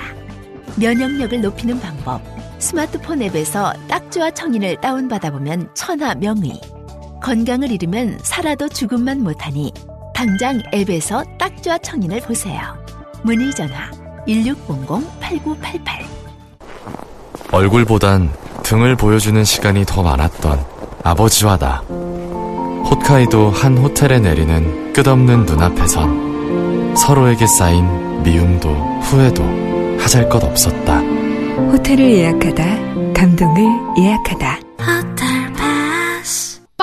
면역력을 0.76 1.40
높이는 1.40 1.80
방법. 1.80 2.22
스마트폰 2.60 3.22
앱에서 3.22 3.72
딱지와 3.88 4.30
청인을 4.30 4.80
다운받아 4.80 5.32
보면 5.32 5.68
천하 5.74 6.14
명의. 6.14 6.60
건강을 7.24 7.72
잃으면 7.72 8.20
살아도 8.22 8.68
죽음만 8.68 9.24
못하니 9.24 9.72
당장 10.18 10.60
앱에서 10.74 11.22
딱지와 11.38 11.78
청인을 11.78 12.20
보세요. 12.22 12.60
문의 13.22 13.54
전화 13.54 13.88
1600-8988 14.26 16.04
얼굴보단 17.52 18.28
등을 18.64 18.96
보여주는 18.96 19.44
시간이 19.44 19.84
더 19.86 20.02
많았던 20.02 20.58
아버지와 21.04 21.58
나. 21.58 21.84
홋카이도 21.86 23.50
한 23.50 23.78
호텔에 23.78 24.18
내리는 24.18 24.92
끝없는 24.92 25.46
눈앞에선 25.46 26.96
서로에게 26.96 27.46
쌓인 27.46 28.24
미움도 28.24 28.74
후회도 29.02 29.44
하잘 30.00 30.28
것 30.28 30.42
없었다. 30.42 30.98
호텔을 30.98 32.10
예약하다, 32.10 32.64
감동을 33.14 33.62
예약하다. 33.96 34.58
오 34.80 35.37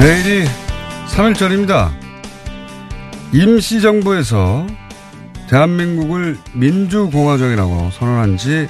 내일이 0.00 0.46
3일절입니다. 1.08 1.90
임시정부에서 3.34 4.66
대한민국을 5.50 6.38
민주공화정이라고 6.54 7.90
선언한 7.90 8.38
지 8.38 8.66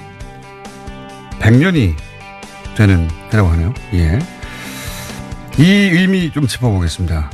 100년이 1.39 1.95
되는 2.77 3.09
해라고 3.33 3.49
하네요. 3.51 3.73
예. 3.93 4.19
이 5.57 5.71
의미 5.71 6.33
좀 6.33 6.49
짚어보겠습니다. 6.49 7.31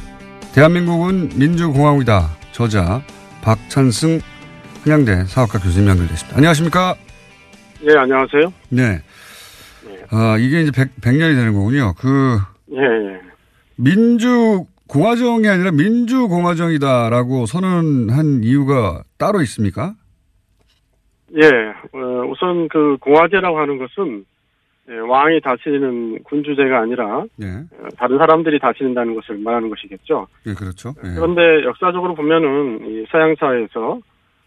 대한민국은 0.53 1.31
민주공화국이다. 1.35 2.29
저자 2.53 3.01
박찬승 3.41 4.21
한양대 4.85 5.25
사학과 5.25 5.59
교수님 5.59 5.89
연결됐습니다. 5.89 6.37
안녕하십니까? 6.37 6.97
예, 7.89 7.97
안녕하세요. 7.97 8.53
네. 8.69 9.01
아, 10.11 10.37
이게 10.39 10.61
이제 10.61 10.71
100, 10.71 11.01
100 11.01 11.15
년이 11.15 11.35
되는 11.35 11.55
거군요. 11.55 11.95
그, 11.97 12.39
예, 12.73 12.83
예. 12.83 13.26
민주 13.77 14.65
공화정이 14.89 15.49
아니라 15.49 15.71
민주 15.71 16.29
공화정이다라고 16.29 17.47
선언한 17.47 18.43
이유가 18.45 19.03
따로 19.19 19.41
있습니까? 19.43 19.95
예, 21.35 21.49
어, 21.93 22.25
우선 22.31 22.69
그 22.69 22.97
공화제라고 23.01 23.59
하는 23.59 23.79
것은 23.79 24.25
예, 24.89 24.99
왕이 24.99 25.41
다스리는 25.41 26.23
군주제가 26.23 26.81
아니라 26.81 27.25
예. 27.43 27.47
어, 27.47 27.89
다른 27.99 28.19
사람들이 28.19 28.61
다스린다는 28.61 29.17
것을 29.17 29.39
말하는 29.39 29.69
것이겠죠. 29.69 30.29
예, 30.47 30.55
그렇죠. 30.55 30.95
예. 31.05 31.09
그런데 31.15 31.65
역사적으로 31.65 32.15
보면은 32.15 32.81
이 32.87 33.05
서양 33.11 33.35
사회에서 33.35 33.99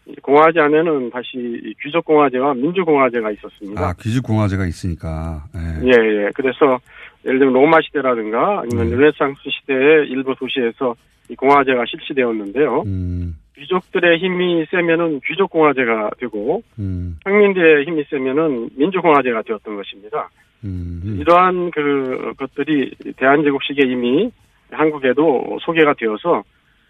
이 0.06 0.14
공화제 0.22 0.58
안에는 0.60 1.10
다시 1.10 1.36
이 1.36 1.74
귀족 1.82 2.06
공화제와 2.06 2.54
민주 2.54 2.82
공화제가 2.86 3.30
있었습니다. 3.32 3.86
아, 3.86 3.92
귀족 4.00 4.24
공화제가 4.24 4.66
있으니까. 4.66 5.44
예. 5.54 5.86
예, 5.86 6.24
예. 6.24 6.30
그래서 6.34 6.80
예를 7.24 7.38
들면 7.38 7.54
로마 7.54 7.80
시대라든가 7.82 8.60
아니면 8.60 8.90
네. 8.90 8.96
르네상스 8.96 9.40
시대의 9.60 10.08
일부 10.08 10.34
도시에서 10.34 10.94
이 11.28 11.36
공화제가 11.36 11.84
실시되었는데요. 11.86 12.82
음, 12.86 13.36
귀족들의 13.56 14.18
힘이 14.18 14.66
세면은 14.70 15.20
귀족공화제가 15.24 16.10
되고 16.18 16.62
음, 16.78 17.18
평민들의 17.24 17.84
힘이 17.84 18.04
세면은 18.10 18.70
민주공화제가 18.76 19.42
되었던 19.42 19.76
것입니다. 19.76 20.30
음, 20.64 21.18
이러한 21.20 21.70
그 21.70 22.32
것들이 22.36 22.92
대한제국식에 23.16 23.86
이미 23.86 24.30
한국에도 24.70 25.58
소개가 25.62 25.94
되어서 25.94 26.42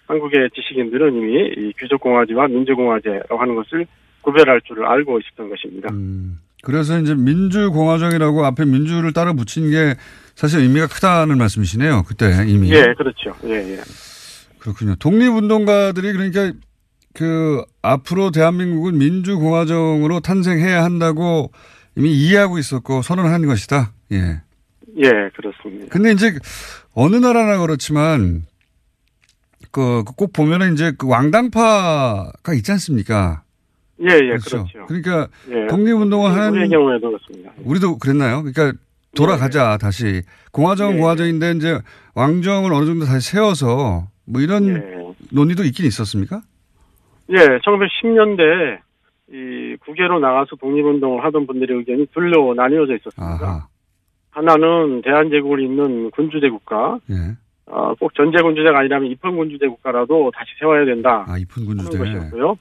한국의 0.07 0.51
지식인들은 0.55 1.14
이미 1.14 1.53
이 1.57 1.73
귀족공화제와 1.79 2.49
민주공화제라고 2.49 3.37
하는 3.37 3.55
것을 3.57 3.87
구별할 4.23 4.61
줄을 4.62 4.87
알고 4.87 5.19
있었던 5.21 5.49
것입니다. 5.49 5.88
음. 5.93 6.38
그래서 6.62 6.99
이제 6.99 7.14
민주공화정이라고 7.14 8.44
앞에 8.44 8.64
민주를 8.64 9.12
따라 9.12 9.33
붙인 9.33 9.70
게 9.70 9.94
사실 10.35 10.61
의미가 10.61 10.88
크다는 10.88 11.38
말씀이시네요. 11.38 12.05
그때 12.05 12.44
이미. 12.46 12.70
예, 12.70 12.94
그렇죠. 12.96 13.35
예, 13.44 13.77
예. 13.77 13.81
그렇군요. 14.59 14.94
독립운동가들이 14.96 16.12
그러니까 16.12 16.53
그 17.14 17.62
앞으로 17.83 18.31
대한민국은 18.31 18.99
민주공화정으로 18.99 20.20
탄생해야 20.20 20.85
한다고 20.85 21.51
이미 21.96 22.12
이해하고 22.12 22.59
있었고 22.59 23.03
선언한 23.03 23.46
것이다. 23.46 23.92
예. 24.12 24.40
예, 24.99 25.11
그렇습니다. 25.35 25.87
근데 25.90 26.12
이제 26.12 26.37
어느 26.94 27.16
나라나 27.16 27.59
그렇지만 27.59 28.44
그 29.70 30.03
꼭 30.16 30.33
보면은 30.33 30.73
이제 30.75 30.92
그 30.99 31.07
왕당파가 31.07 32.55
있지 32.55 32.73
않습니까? 32.73 33.42
예, 34.03 34.15
예, 34.15 34.29
그렇죠. 34.29 34.65
그렇죠. 34.65 34.87
그러니까 34.87 35.29
예. 35.51 35.67
독립운동을 35.67 36.31
하는 36.33 36.53
우리의 36.53 36.69
경우에도 36.71 37.09
그렇습니다. 37.09 37.53
우리도 37.65 37.99
그랬나요? 37.99 38.43
그러니까 38.43 38.79
돌아가자 39.15 39.77
다시 39.79 40.23
공화정은 40.53 40.95
예. 40.97 40.99
공화정인데 41.01 41.53
이제 41.53 41.79
왕정을 42.15 42.73
어느 42.73 42.87
정도 42.87 43.05
다시 43.05 43.31
세워서 43.33 44.09
뭐 44.27 44.41
이런 44.41 44.69
예. 44.69 45.15
논의도 45.33 45.65
있긴 45.65 45.87
있었습니까? 45.87 46.41
예, 47.31 47.37
1910년대 47.37 48.79
이 49.33 49.77
국외로 49.85 50.19
나가서 50.19 50.57
독립운동을 50.57 51.25
하던 51.25 51.47
분들의 51.47 51.79
의견이 51.79 52.07
둘로 52.15 52.55
나뉘어져 52.55 52.97
있었습니다. 52.97 53.45
아하. 53.47 53.67
하나는 54.31 55.03
대한제국을 55.03 55.61
잇는 55.61 56.11
군주제 56.13 56.49
국가, 56.49 56.99
예. 57.11 57.37
어, 57.67 57.95
꼭 57.95 58.15
전제군주제가 58.15 58.79
아니라면 58.81 59.11
입헌군주제 59.13 59.67
국가라도 59.69 60.31
다시 60.35 60.51
세워야 60.59 60.85
된다. 60.85 61.25
아, 61.29 61.37
입헌 61.39 61.65
하는 61.65 61.85
군주제. 61.85 61.99
것이었고요. 61.99 62.57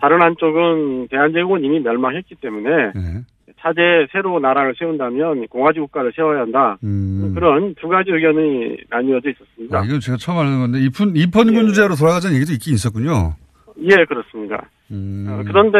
다른 0.00 0.22
한쪽은 0.22 1.08
대한제국은 1.08 1.64
이미 1.64 1.80
멸망했기 1.80 2.36
때문에 2.36 2.70
예. 2.70 3.24
차제 3.60 4.06
새로 4.12 4.38
나라를 4.40 4.74
세운다면 4.78 5.48
공화제 5.48 5.80
국가를 5.80 6.12
세워야 6.14 6.40
한다. 6.40 6.76
음. 6.84 7.32
그런 7.34 7.74
두 7.76 7.88
가지 7.88 8.10
의견이 8.10 8.76
나뉘어져 8.90 9.30
있었습니다. 9.30 9.78
아, 9.78 9.84
이건 9.84 10.00
제가 10.00 10.18
처음 10.18 10.38
아는 10.38 10.60
건데 10.60 10.80
입헌 10.80 11.16
입헌 11.16 11.54
군주제로 11.54 11.94
돌아가자는 11.94 12.36
얘기도 12.36 12.52
있긴 12.52 12.74
있었군요. 12.74 13.34
예, 13.78 14.04
그렇습니다. 14.04 14.68
음. 14.90 15.26
어, 15.28 15.42
그런데 15.46 15.78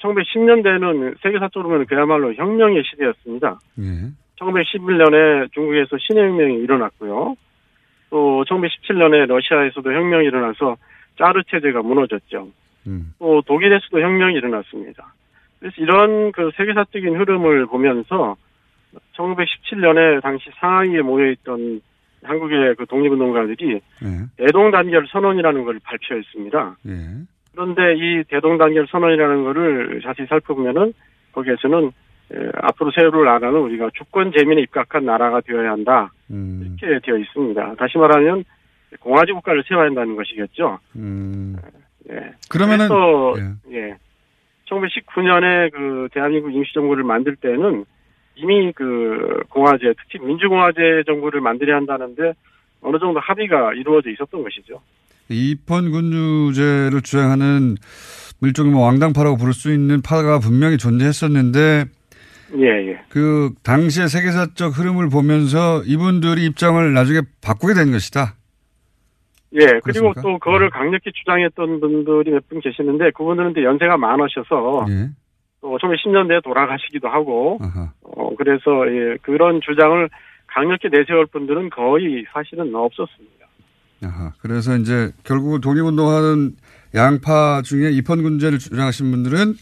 1910년대는 0.00 1.16
세계사적으로 1.22 1.70
보면 1.70 1.86
그야말로 1.86 2.32
혁명의 2.34 2.82
시대였습니다. 2.88 3.58
예. 3.80 4.10
1911년에 4.40 5.52
중국에서 5.52 5.96
신혁명이 5.98 6.54
일어났고요. 6.62 7.36
또 8.10 8.44
1917년에 8.48 9.26
러시아에서도 9.26 9.92
혁명이 9.92 10.26
일어나서 10.26 10.76
짜르 11.18 11.42
체제가 11.44 11.82
무너졌죠. 11.82 12.48
음. 12.86 13.12
또 13.18 13.42
독일에서도 13.42 14.00
혁명이 14.00 14.34
일어났습니다. 14.34 15.14
그래서 15.58 15.74
이런 15.78 16.32
그 16.32 16.50
세계사적인 16.56 17.18
흐름을 17.18 17.66
보면서 17.66 18.36
1917년에 19.16 20.22
당시 20.22 20.50
상하이에 20.60 21.02
모여있던 21.02 21.80
한국의 22.22 22.74
그 22.76 22.86
독립운동가들이 22.86 23.74
예. 23.74 24.08
대동단결 24.36 25.06
선언이라는 25.08 25.64
걸 25.64 25.78
발표했습니다. 25.82 26.76
예. 26.88 26.92
그런데 27.52 27.94
이 27.96 28.24
대동단결 28.24 28.86
선언이라는 28.88 29.44
거를 29.44 30.00
자세히 30.02 30.26
살펴보면은 30.26 30.92
거기에서는 31.32 31.92
에, 32.32 32.50
앞으로 32.62 32.90
세울 32.90 33.24
나라는 33.24 33.60
우리가 33.60 33.90
주권 33.94 34.32
재민에 34.36 34.62
입각한 34.62 35.04
나라가 35.04 35.40
되어야 35.40 35.70
한다 35.70 36.10
음. 36.30 36.76
이렇게 36.80 36.98
되어 37.06 37.16
있습니다. 37.16 37.74
다시 37.76 37.98
말하면 37.98 38.44
공화제 39.00 39.32
국가를 39.32 39.62
세워야 39.68 39.86
한다는 39.86 40.16
것이겠죠. 40.16 40.78
음. 40.96 41.56
예. 42.10 42.32
그러면은 42.48 42.88
그래서 42.88 43.34
예. 43.72 43.96
1919년에 44.68 45.72
그 45.72 46.08
대한민국 46.12 46.52
임시정부를 46.52 47.04
만들 47.04 47.36
때는 47.36 47.84
이미 48.36 48.72
그 48.72 49.42
공화제, 49.48 49.94
특히 50.02 50.24
민주공화제 50.24 51.04
정부를 51.06 51.40
만들어야 51.40 51.76
한다는데 51.76 52.34
어느 52.82 52.98
정도 52.98 53.20
합의가 53.20 53.72
이루어져 53.74 54.10
있었던 54.10 54.42
것이죠. 54.42 54.80
입헌 55.28 55.90
군주제를 55.90 57.02
주장하는 57.02 57.76
일종의 58.42 58.72
뭐 58.72 58.82
왕당파라고 58.82 59.36
부를 59.36 59.52
수 59.52 59.72
있는 59.72 60.02
파가 60.02 60.38
분명히 60.38 60.76
존재했었는데 60.76 61.86
예, 62.58 62.64
예. 62.64 63.00
그 63.08 63.52
당시의 63.64 64.08
세계사적 64.08 64.78
흐름을 64.78 65.08
보면서 65.08 65.82
이분들이 65.84 66.44
입장을 66.44 66.92
나중에 66.92 67.22
바꾸게 67.42 67.74
된 67.74 67.90
것이다. 67.90 68.35
예, 69.56 69.66
그리고 69.82 70.12
그렇습니까? 70.12 70.20
또 70.22 70.38
그거를 70.38 70.70
강력히 70.70 71.10
주장했던 71.12 71.80
분들이 71.80 72.30
몇 72.30 72.42
분 72.48 72.60
계시는데 72.60 73.10
그분들은 73.12 73.54
또 73.54 73.62
연세가 73.62 73.96
많으셔서 73.96 74.86
예. 74.90 75.08
또 75.62 75.78
1910년대에 75.78 76.42
돌아가시기도 76.44 77.08
하고 77.08 77.58
아하. 77.60 77.90
어 78.02 78.34
그래서 78.36 78.62
예, 78.88 79.16
그런 79.22 79.60
주장을 79.62 80.08
강력히 80.46 80.88
내세울 80.90 81.26
분들은 81.26 81.70
거의 81.70 82.24
사실은 82.32 82.74
없었습니다. 82.74 83.46
아하. 84.04 84.32
그래서 84.40 84.76
이제 84.76 85.10
결국 85.24 85.60
독립운동하는 85.60 86.52
양파 86.94 87.62
중에 87.62 87.90
입헌 87.90 88.22
군제를 88.22 88.58
주장하신 88.58 89.10
분들은 89.10 89.54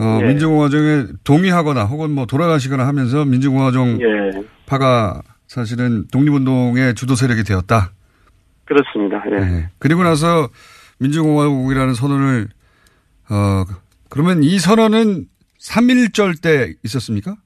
어, 0.00 0.18
예. 0.22 0.26
민주공화정에 0.28 1.06
동의하거나 1.24 1.84
혹은 1.84 2.12
뭐 2.12 2.24
돌아가시거나 2.24 2.86
하면서 2.86 3.24
민주공화정 3.24 3.98
예, 4.00 4.42
파가 4.66 5.22
사실은 5.48 6.06
독립운동의 6.12 6.94
주도 6.94 7.14
세력이 7.16 7.42
되었다. 7.42 7.90
그렇습니다. 8.68 9.22
예. 9.26 9.30
네. 9.30 9.68
그리고 9.78 10.02
나서 10.02 10.48
민주공화국이라는 11.00 11.94
선언을 11.94 12.48
어 13.30 13.64
그러면 14.10 14.42
이 14.42 14.58
선언은 14.58 15.24
3.1절 15.58 16.42
때 16.42 16.74
있었습니까? 16.84 17.36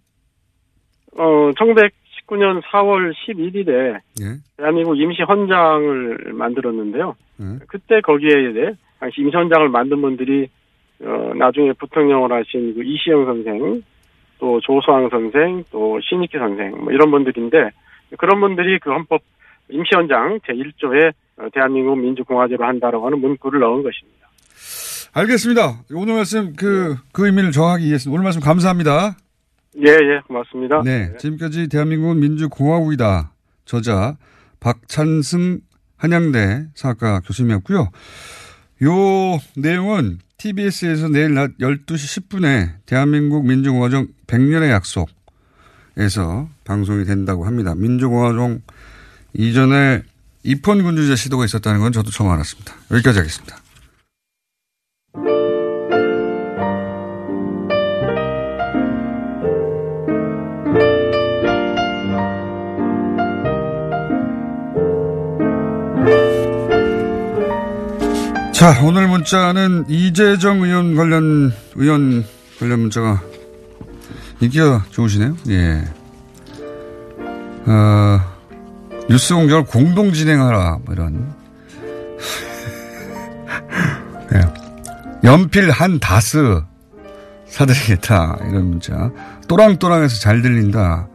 어 1.16 1.50
1919년 1.52 2.60
4월 2.62 3.12
11일에 3.14 4.00
예. 4.20 4.36
대한민국 4.56 4.98
임시 4.98 5.22
헌장을 5.22 6.32
만들었는데요. 6.32 7.14
예. 7.40 7.44
그때 7.68 8.00
거기에 8.00 8.50
이제 8.50 8.72
당시 8.98 9.20
임시 9.20 9.36
헌장을 9.36 9.68
만든 9.68 10.02
분들이 10.02 10.48
어 11.02 11.32
나중에 11.36 11.72
부통령을 11.74 12.32
하신 12.32 12.74
그 12.74 12.82
이시영 12.82 13.26
선생, 13.26 13.82
또 14.40 14.60
조수왕 14.60 15.08
선생, 15.08 15.62
또 15.70 16.00
신익기 16.02 16.36
선생 16.36 16.72
뭐 16.82 16.92
이런 16.92 17.12
분들인데 17.12 17.70
그런 18.18 18.40
분들이 18.40 18.80
그 18.80 18.90
헌법 18.90 19.22
임시헌장 19.72 20.40
제1조에 20.40 21.12
어, 21.38 21.48
대한민국 21.52 21.96
민주공화제로 21.96 22.64
한다라고 22.64 23.06
하는 23.06 23.20
문구를 23.20 23.60
넣은 23.60 23.82
것입니다. 23.82 24.28
알겠습니다. 25.14 25.82
오늘 25.92 26.14
말씀 26.14 26.54
그, 26.54 26.96
그 27.12 27.26
의미를 27.26 27.52
정확히 27.52 27.84
이해했습니다. 27.84 28.14
오늘 28.14 28.24
말씀 28.24 28.40
감사합니다. 28.40 29.16
예, 29.78 29.90
예, 29.90 30.20
고맙습니다. 30.26 30.82
네. 30.84 31.16
지금까지 31.18 31.68
대한민국은 31.68 32.20
민주공화국이다. 32.20 33.32
저자 33.64 34.16
박찬승 34.60 35.60
한양대 35.96 36.66
사학과 36.74 37.20
교수님이었고요. 37.20 37.88
요 38.84 38.90
내용은 39.56 40.18
TBS에서 40.38 41.08
내일 41.08 41.34
낮 41.34 41.56
12시 41.58 42.28
10분에 42.28 42.70
대한민국 42.86 43.46
민주공화정 43.46 44.08
100년의 44.26 44.70
약속에서 44.70 46.48
방송이 46.64 47.04
된다고 47.04 47.44
합니다. 47.44 47.74
민주공화정 47.76 48.60
이전에 49.34 50.02
입헌 50.44 50.82
군주제 50.82 51.16
시도가 51.16 51.44
있었다는 51.44 51.80
건 51.80 51.92
저도 51.92 52.10
처음 52.10 52.30
알았습니다. 52.30 52.74
여기까지 52.90 53.18
하겠습니다. 53.18 53.56
자, 68.52 68.80
오늘 68.84 69.08
문자는 69.08 69.86
이재정 69.88 70.62
의원 70.62 70.94
관련, 70.94 71.52
의원 71.74 72.24
관련 72.60 72.78
문자가 72.78 73.20
인기가 74.40 74.84
좋으시네요. 74.90 75.36
예. 75.48 75.84
어, 77.66 78.31
뉴스 79.08 79.34
공장을 79.34 79.64
공동 79.64 80.12
진행하라, 80.12 80.80
뭐 80.84 80.94
이런. 80.94 81.34
예. 84.34 84.40
연필 85.28 85.70
한 85.70 85.98
다스 86.00 86.62
사드리겠다. 87.46 88.38
이런 88.48 88.70
문자. 88.70 89.10
또랑또랑해서 89.46 90.18
잘 90.20 90.42
들린다. 90.42 91.08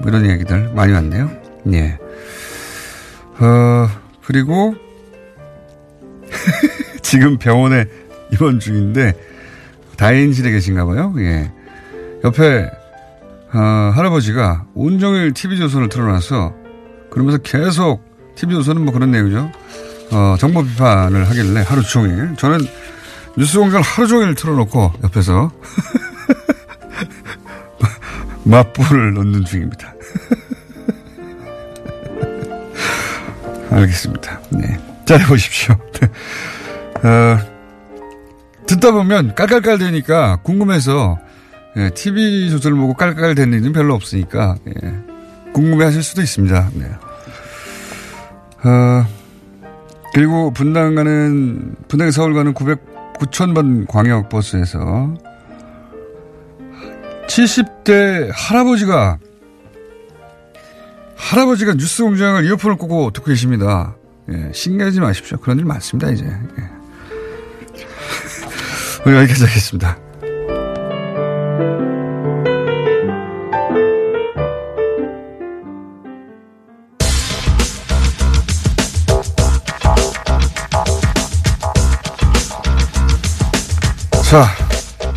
뭐 0.00 0.08
이런 0.08 0.28
얘기들 0.30 0.72
많이 0.74 0.92
왔네요. 0.92 1.30
예. 1.72 1.98
어, 3.40 3.88
그리고 4.24 4.74
지금 7.02 7.38
병원에 7.38 7.86
입원 8.32 8.60
중인데 8.60 9.12
다인실에 9.96 10.50
계신가 10.50 10.84
봐요. 10.84 11.12
예. 11.18 11.52
옆에 12.24 12.70
어, 13.52 13.58
할아버지가 13.94 14.66
온종일 14.74 15.32
TV조선을 15.32 15.88
틀어놔서 15.88 16.63
그러면서 17.14 17.38
계속 17.38 18.04
TV조선은 18.34 18.84
뭐 18.84 18.92
그런 18.92 19.10
내용이죠. 19.12 19.50
어, 20.10 20.36
정보 20.38 20.62
비판을 20.64 21.30
하길래 21.30 21.62
하루 21.62 21.82
종일 21.82 22.34
저는 22.36 22.66
뉴스 23.38 23.58
공장을 23.58 23.82
하루 23.82 24.06
종일 24.06 24.34
틀어놓고 24.34 24.92
옆에서 25.04 25.50
맞불을 28.44 29.14
넣는 29.14 29.44
중입니다. 29.44 29.94
알겠습니다. 33.70 34.40
네. 34.50 34.78
잘해보십시오. 35.06 35.74
어, 37.04 37.38
듣다 38.66 38.90
보면 38.92 39.34
깔깔깔 39.34 39.78
되니까 39.78 40.36
궁금해서 40.42 41.18
예, 41.76 41.90
TV 41.90 42.50
조절을 42.50 42.76
보고 42.76 42.94
깔깔 42.94 43.34
되는 43.34 43.58
일은 43.58 43.72
별로 43.72 43.94
없으니까 43.94 44.56
예, 44.68 44.72
궁금해 45.54 45.84
하실 45.84 46.02
수도 46.02 46.20
있습니다. 46.20 46.70
네. 46.74 46.90
어, 48.68 49.06
그리고 50.12 50.50
분당 50.52 50.94
가는, 50.94 51.76
분당 51.88 52.10
서울 52.10 52.34
가는 52.34 52.52
900, 52.52 52.94
9,000번 53.14 53.86
광역 53.86 54.28
버스에서 54.28 55.14
70대 57.28 58.30
할아버지가 58.32 59.18
할아버지가 61.16 61.74
뉴스 61.74 62.02
공장을 62.02 62.44
이어폰을 62.44 62.76
꽂고 62.76 63.12
듣고 63.12 63.26
계십니다. 63.26 63.94
예, 64.30 64.50
신기하지 64.52 65.00
마십시오. 65.00 65.38
그런 65.38 65.58
일 65.58 65.64
많습니다, 65.64 66.10
이제. 66.10 66.24
예. 66.24 66.70
오늘 69.06 69.18
여기까지 69.22 69.44
하겠습니다. 69.44 69.98
자, 84.34 84.48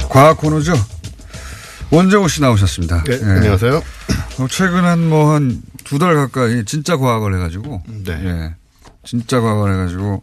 과학 0.10 0.38
코너죠. 0.38 0.74
원정우 1.90 2.30
씨 2.30 2.40
나오셨습니다. 2.40 3.04
네, 3.06 3.20
안녕하세요. 3.24 3.78
어, 4.38 4.48
최근 4.48 4.84
한 4.86 5.10
뭐 5.10 5.32
한 5.34 5.60
두 5.84 5.98
달 5.98 6.14
가까이 6.14 6.64
진짜 6.66 6.98
과학을 6.98 7.34
해가지고. 7.34 7.82
네. 8.06 8.12
예, 8.24 8.56
진짜 9.04 9.42
과학을 9.42 9.74
해가지고. 9.74 10.22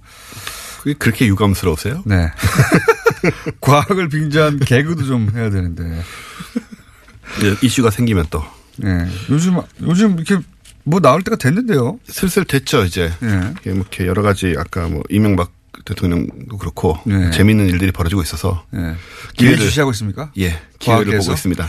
그게 0.78 0.94
그렇게 0.96 1.26
유감스러우세요? 1.26 2.04
네. 2.06 2.30
과학을 3.60 4.10
빙자한 4.10 4.60
개그도 4.60 5.02
좀 5.06 5.28
해야 5.34 5.50
되는데. 5.50 5.82
네, 5.82 7.56
이슈가 7.62 7.90
생기면 7.90 8.26
또. 8.30 8.44
예. 8.84 9.08
요즘, 9.28 9.56
요즘 9.82 10.20
이렇게 10.20 10.38
뭐 10.84 11.00
나올 11.00 11.22
때가 11.22 11.36
됐는데요. 11.36 11.98
슬슬 12.06 12.44
됐죠, 12.44 12.84
이제. 12.84 13.12
예. 13.24 13.54
이게 13.60 13.70
뭐 13.70 13.80
이렇게 13.80 14.06
여러 14.06 14.22
가지 14.22 14.54
아까 14.56 14.86
뭐 14.86 15.02
이명박 15.08 15.50
대통령도 15.84 16.56
그렇고 16.58 16.98
네. 17.04 17.30
재미있는 17.30 17.68
일들이 17.68 17.92
벌어지고 17.92 18.22
있어서 18.22 18.64
예. 18.74 18.94
기회 19.36 19.56
주시하고 19.56 19.90
있습니까? 19.92 20.30
예, 20.38 20.58
기회를 20.78 21.04
과학계에서? 21.04 21.18
보고 21.24 21.32
있습니다. 21.34 21.68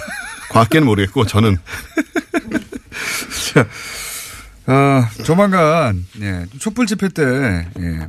과학계는 0.50 0.88
모르겠고 0.88 1.26
저는 1.26 1.58
자, 3.54 3.68
어, 4.68 5.08
조만간, 5.24 6.06
예, 6.22 6.46
촛불 6.60 6.88
집회 6.88 7.10
때, 7.10 7.68
예, 7.80 8.08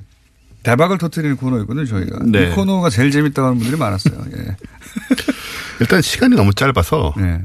대박을 0.63 0.99
터뜨리는 0.99 1.37
코너였거든요, 1.37 1.87
저희가. 1.87 2.19
네. 2.25 2.51
이 2.51 2.55
코너가 2.55 2.91
제일 2.91 3.11
재밌다고 3.11 3.49
하는 3.49 3.59
분들이 3.59 3.79
많았어요, 3.79 4.25
예. 4.37 4.57
일단 5.81 6.03
시간이 6.03 6.35
너무 6.35 6.55
짧아서 6.55 7.15
예. 7.19 7.43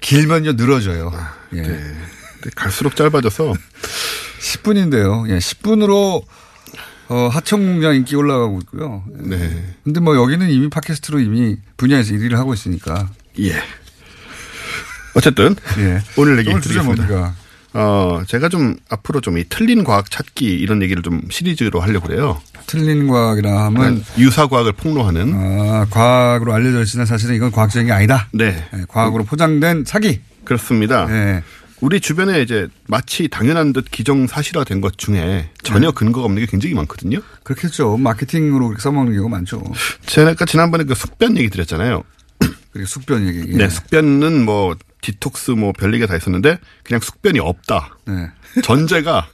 길면요, 0.00 0.52
늘어져요. 0.52 1.12
예. 1.54 1.62
네. 1.62 1.94
갈수록 2.54 2.96
짧아져서 2.96 3.54
10분인데요. 4.40 5.28
예, 5.30 5.38
10분으로 5.38 6.22
어, 7.10 7.28
하청공장 7.28 7.96
인기 7.96 8.14
올라가고 8.14 8.60
있고요. 8.62 9.02
네. 9.18 9.64
근데 9.84 9.98
뭐 10.00 10.16
여기는 10.16 10.48
이미 10.48 10.70
팟캐스트로 10.70 11.18
이미 11.20 11.56
분야에서 11.76 12.12
1위를 12.14 12.34
하고 12.34 12.54
있으니까. 12.54 13.10
예. 13.40 13.54
어쨌든 15.14 15.56
예. 15.78 16.00
오늘 16.16 16.38
얘기 16.38 16.50
오늘 16.50 16.60
드리겠습니다. 16.60 17.34
어, 17.72 18.22
제가 18.26 18.48
좀 18.48 18.76
앞으로 18.88 19.20
좀 19.20 19.38
이 19.38 19.44
틀린 19.48 19.82
과학 19.84 20.10
찾기 20.10 20.44
이런 20.46 20.82
얘기를 20.82 21.02
좀 21.02 21.20
시리즈로 21.30 21.80
하려고 21.80 22.06
그래요. 22.06 22.40
틀린 22.66 23.08
과학이라 23.08 23.64
하면 23.66 24.04
유사 24.18 24.46
과학을 24.46 24.72
폭로하는 24.72 25.32
아, 25.34 25.86
과학으로 25.90 26.52
알려져 26.52 26.82
있으나 26.82 27.04
사실은 27.04 27.34
이건 27.34 27.50
과학적인 27.50 27.86
게 27.88 27.92
아니다. 27.92 28.28
네. 28.32 28.64
예, 28.74 28.84
과학으로 28.86 29.24
포장된 29.24 29.84
사기. 29.84 30.20
그렇습니다. 30.44 31.06
예. 31.10 31.42
우리 31.80 32.00
주변에 32.00 32.42
이제 32.42 32.68
마치 32.86 33.28
당연한 33.28 33.72
듯 33.72 33.90
기정사실화된 33.90 34.80
것 34.80 34.98
중에 34.98 35.50
전혀 35.62 35.88
네. 35.88 35.94
근거가 35.94 36.26
없는 36.26 36.42
게 36.42 36.46
굉장히 36.46 36.74
많거든요. 36.74 37.20
그렇겠죠. 37.42 37.96
마케팅으로 37.96 38.68
그렇게 38.68 38.82
써먹는 38.82 39.14
경우가 39.14 39.36
많죠. 39.36 39.62
제가 40.06 40.44
지난번에 40.44 40.84
그 40.84 40.94
숙변 40.94 41.36
얘기 41.38 41.48
드렸잖아요. 41.48 42.02
그리고 42.72 42.86
숙변 42.86 43.26
얘기. 43.26 43.52
예. 43.52 43.56
네, 43.56 43.68
숙변은 43.68 44.44
뭐 44.44 44.76
디톡스 45.00 45.52
뭐 45.52 45.72
별리가 45.72 46.06
다 46.06 46.16
있었는데 46.16 46.58
그냥 46.84 47.00
숙변이 47.00 47.40
없다. 47.40 47.96
네. 48.06 48.28
전제가 48.62 49.28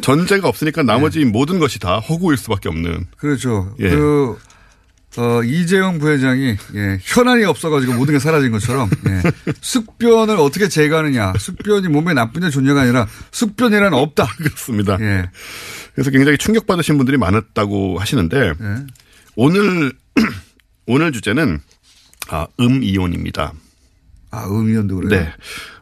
전제가 0.00 0.48
없으니까 0.48 0.82
나머지 0.82 1.24
모든 1.24 1.58
것이 1.58 1.78
다 1.78 1.98
허구일 1.98 2.36
수밖에 2.36 2.68
없는. 2.68 3.06
그렇죠. 3.16 3.74
예. 3.80 3.90
그, 3.90 4.36
어, 5.16 5.42
이재용 5.42 5.98
부회장이, 5.98 6.56
예, 6.74 6.98
현안이 7.02 7.44
없어가지고 7.44 7.94
모든 7.94 8.14
게 8.14 8.20
사라진 8.20 8.52
것처럼, 8.52 8.90
예, 9.08 9.22
숙변을 9.60 10.36
어떻게 10.36 10.68
제거하느냐. 10.68 11.32
숙변이 11.38 11.88
몸에 11.88 12.14
나쁘냐 12.14 12.50
좋냐가 12.50 12.82
아니라 12.82 13.06
숙변이란 13.32 13.94
없다. 13.94 14.26
그렇습니다. 14.38 14.98
예. 15.00 15.30
그래서 15.94 16.10
굉장히 16.10 16.38
충격받으신 16.38 16.96
분들이 16.98 17.16
많았다고 17.16 17.98
하시는데 17.98 18.52
예. 18.60 18.86
오늘 19.34 19.92
오늘 20.86 21.10
주제는 21.12 21.60
아, 22.28 22.46
음이온입니다. 22.60 23.52
아, 24.30 24.46
음이온도 24.46 24.96
그래요? 24.96 25.20
네. 25.20 25.32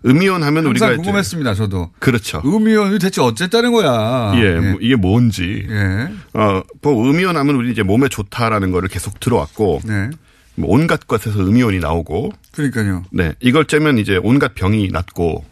음이온 0.08 0.42
하면 0.42 0.66
우리가 0.66 0.94
궁금했습니다, 0.96 1.54
저도. 1.54 1.90
그렇죠. 1.98 2.40
음이온이 2.44 2.98
대체 2.98 3.20
어쨌다는 3.20 3.72
거야. 3.72 4.32
예, 4.36 4.54
뭐 4.60 4.78
이게 4.80 4.94
뭔지. 4.94 5.66
예. 5.68 6.08
어, 6.34 6.62
뭐 6.82 7.10
음이온 7.10 7.36
하면 7.36 7.54
우리 7.56 7.72
이제 7.72 7.82
몸에 7.82 8.08
좋다라는 8.08 8.70
거를 8.70 8.88
계속 8.88 9.18
들어왔고 9.18 9.80
네. 9.84 10.10
뭐 10.54 10.70
온갖 10.70 11.06
것에서 11.06 11.40
음이온이 11.40 11.80
나오고 11.80 12.30
그러니까요. 12.52 13.04
네. 13.10 13.34
이걸 13.40 13.64
째면 13.66 13.98
이제 13.98 14.18
온갖 14.22 14.54
병이 14.54 14.88
낫고 14.92 15.44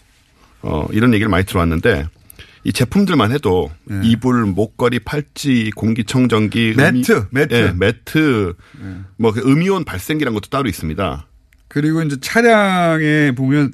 어, 0.62 0.86
이런 0.92 1.12
얘기를 1.14 1.28
많이 1.28 1.44
들어왔는데 1.44 2.06
이 2.66 2.72
제품들만 2.72 3.30
해도 3.30 3.70
이불, 4.02 4.46
목걸이, 4.46 5.00
팔찌, 5.00 5.70
공기청정기, 5.76 6.74
네. 6.76 6.92
매트, 6.92 7.26
매트. 7.30 7.54
예, 7.54 7.72
매트, 7.76 8.54
뭐그 9.18 9.40
음이온 9.40 9.84
발생기란 9.84 10.32
것도 10.32 10.48
따로 10.48 10.66
있습니다. 10.68 11.26
그리고 11.68 12.02
이제 12.02 12.16
차량에 12.20 13.32
보면 13.32 13.72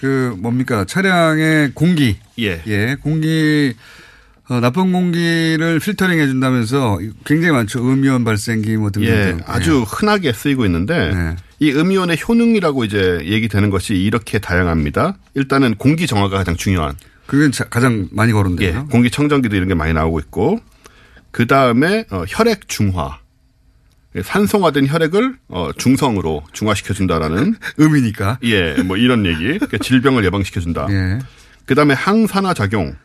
그 0.00 0.34
뭡니까 0.38 0.84
차량의 0.84 1.72
공기 1.74 2.16
예. 2.38 2.96
공기 3.02 3.74
어, 4.48 4.60
나쁜 4.60 4.92
공기를 4.92 5.80
필터링 5.80 6.20
해준다면서 6.20 6.98
굉장히 7.24 7.52
많죠 7.54 7.80
음이온 7.82 8.24
발생기 8.24 8.76
뭐 8.76 8.90
등등 8.90 9.10
예, 9.10 9.36
아주 9.46 9.82
흔하게 9.82 10.34
쓰이고 10.34 10.66
있는데 10.66 11.14
네. 11.14 11.36
이 11.60 11.72
음이온의 11.72 12.18
효능이라고 12.28 12.84
이제 12.84 13.20
얘기되는 13.24 13.70
것이 13.70 13.94
이렇게 13.94 14.38
다양합니다. 14.38 15.16
일단은 15.34 15.76
공기 15.76 16.06
정화가 16.06 16.36
가장 16.36 16.56
중요한. 16.56 16.94
그게 17.26 17.50
자- 17.50 17.64
가장 17.64 18.08
많이 18.12 18.32
거론돼요. 18.32 18.68
예, 18.86 18.90
공기 18.90 19.10
청정기도 19.10 19.56
이런 19.56 19.66
게 19.68 19.74
많이 19.74 19.94
나오고 19.94 20.18
있고 20.20 20.60
그 21.30 21.46
다음에 21.46 22.04
어, 22.10 22.24
혈액 22.28 22.68
중화. 22.68 23.18
예, 24.16 24.22
산성화된 24.22 24.86
혈액을 24.88 25.36
어, 25.48 25.70
중성으로 25.76 26.44
중화시켜 26.52 26.94
준다라는 26.94 27.56
음이니까. 27.80 28.38
예, 28.44 28.74
뭐 28.82 28.96
이런 28.96 29.26
얘기. 29.26 29.44
그러니까 29.44 29.78
질병을 29.78 30.24
예방시켜 30.24 30.60
준다. 30.60 30.86
예. 30.90 31.18
그 31.66 31.74
다음에 31.74 31.94
항산화 31.94 32.54
작용. 32.54 32.96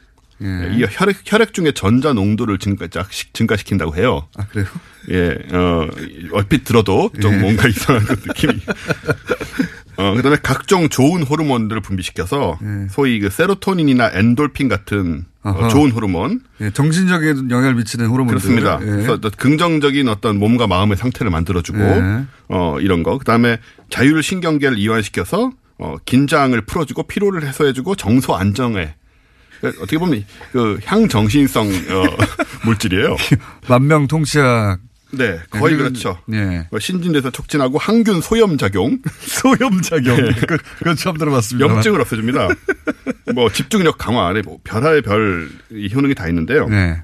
예. 0.42 0.72
이 0.74 0.86
혈액 0.90 1.18
혈액 1.26 1.54
중에 1.54 1.74
전자 1.74 2.14
농도를 2.14 2.60
증가 2.60 2.88
증가시킨다고 3.34 3.96
해요. 3.96 4.28
아 4.38 4.46
그래요? 4.48 4.68
예, 5.10 5.38
어, 5.52 5.88
얼핏 6.32 6.64
들어도 6.64 7.12
좀 7.22 7.34
예. 7.34 7.38
뭔가 7.38 7.68
이상한 7.68 8.04
느낌이. 8.04 8.54
어, 9.98 10.14
그 10.16 10.22
다음에 10.22 10.38
각종 10.42 10.88
좋은 10.88 11.24
호르몬들을 11.24 11.82
분비시켜서 11.82 12.58
예. 12.62 12.88
소위 12.90 13.20
그 13.20 13.30
세로토닌이나 13.30 14.12
엔돌핀 14.14 14.70
같은 14.70 15.26
어, 15.26 15.29
아하. 15.42 15.70
좋은 15.70 15.92
호르몬. 15.92 16.42
예, 16.62 16.70
정신적인 16.72 17.50
영향을 17.50 17.76
미치는 17.76 18.08
호르몬들. 18.08 18.40
그렇습니다. 18.40 18.80
예. 18.82 18.86
그래서 18.86 19.18
긍정적인 19.38 20.10
어떤 20.10 20.38
몸과 20.38 20.68
마음의 20.68 20.98
상태를 20.98 21.32
만들어주고 21.32 21.80
예. 21.80 22.24
어 22.50 22.78
이런 22.82 23.04
거. 23.04 23.18
그다음에 23.18 23.58
자율 23.90 24.22
신경계를 24.22 24.78
이완시켜서 24.78 25.52
어 25.78 25.96
긴장을 26.06 26.60
풀어주고 26.62 27.04
피로를 27.04 27.48
해소해주고 27.48 27.96
정서 27.96 28.36
안정에 28.36 28.94
그러니까 29.60 29.82
어떻게 29.84 29.98
보면 29.98 30.26
그 30.52 30.80
향정신성 30.86 31.68
어, 31.68 32.04
물질이에요. 32.66 33.16
만명통치약. 33.70 34.80
네, 35.12 35.40
거의 35.50 35.76
그리고- 35.76 35.84
그렇죠. 35.90 36.20
예. 36.34 36.68
어, 36.72 36.80
신진대사 36.80 37.32
촉진하고 37.32 37.78
항균 37.78 38.22
소염 38.22 38.58
작용. 38.58 39.00
소염 39.22 39.82
작용. 39.82 40.16
그, 40.48 40.58
그건 40.80 40.96
처음 40.96 41.18
들어봤습니다. 41.18 41.68
염증을 41.68 42.00
없애줍니다. 42.02 42.48
뭐 43.34 43.52
집중력 43.52 43.98
강화 43.98 44.28
안에 44.28 44.42
뭐 44.42 44.60
별하의 44.64 45.02
별이 45.02 45.94
효능이 45.94 46.16
다 46.16 46.28
있는데요. 46.28 46.68
네. 46.70 47.02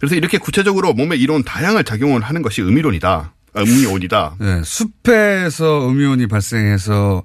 그래서 0.00 0.14
이렇게 0.16 0.36
구체적으로 0.38 0.92
몸에 0.92 1.16
이런 1.16 1.42
다양한 1.44 1.84
작용을 1.84 2.20
하는 2.22 2.42
것이 2.42 2.60
음이론이다. 2.62 3.32
아, 3.56 3.60
음이온이다. 3.60 4.36
네, 4.40 4.60
숲에서 4.64 5.88
음이온이 5.88 6.26
발생해서 6.26 7.22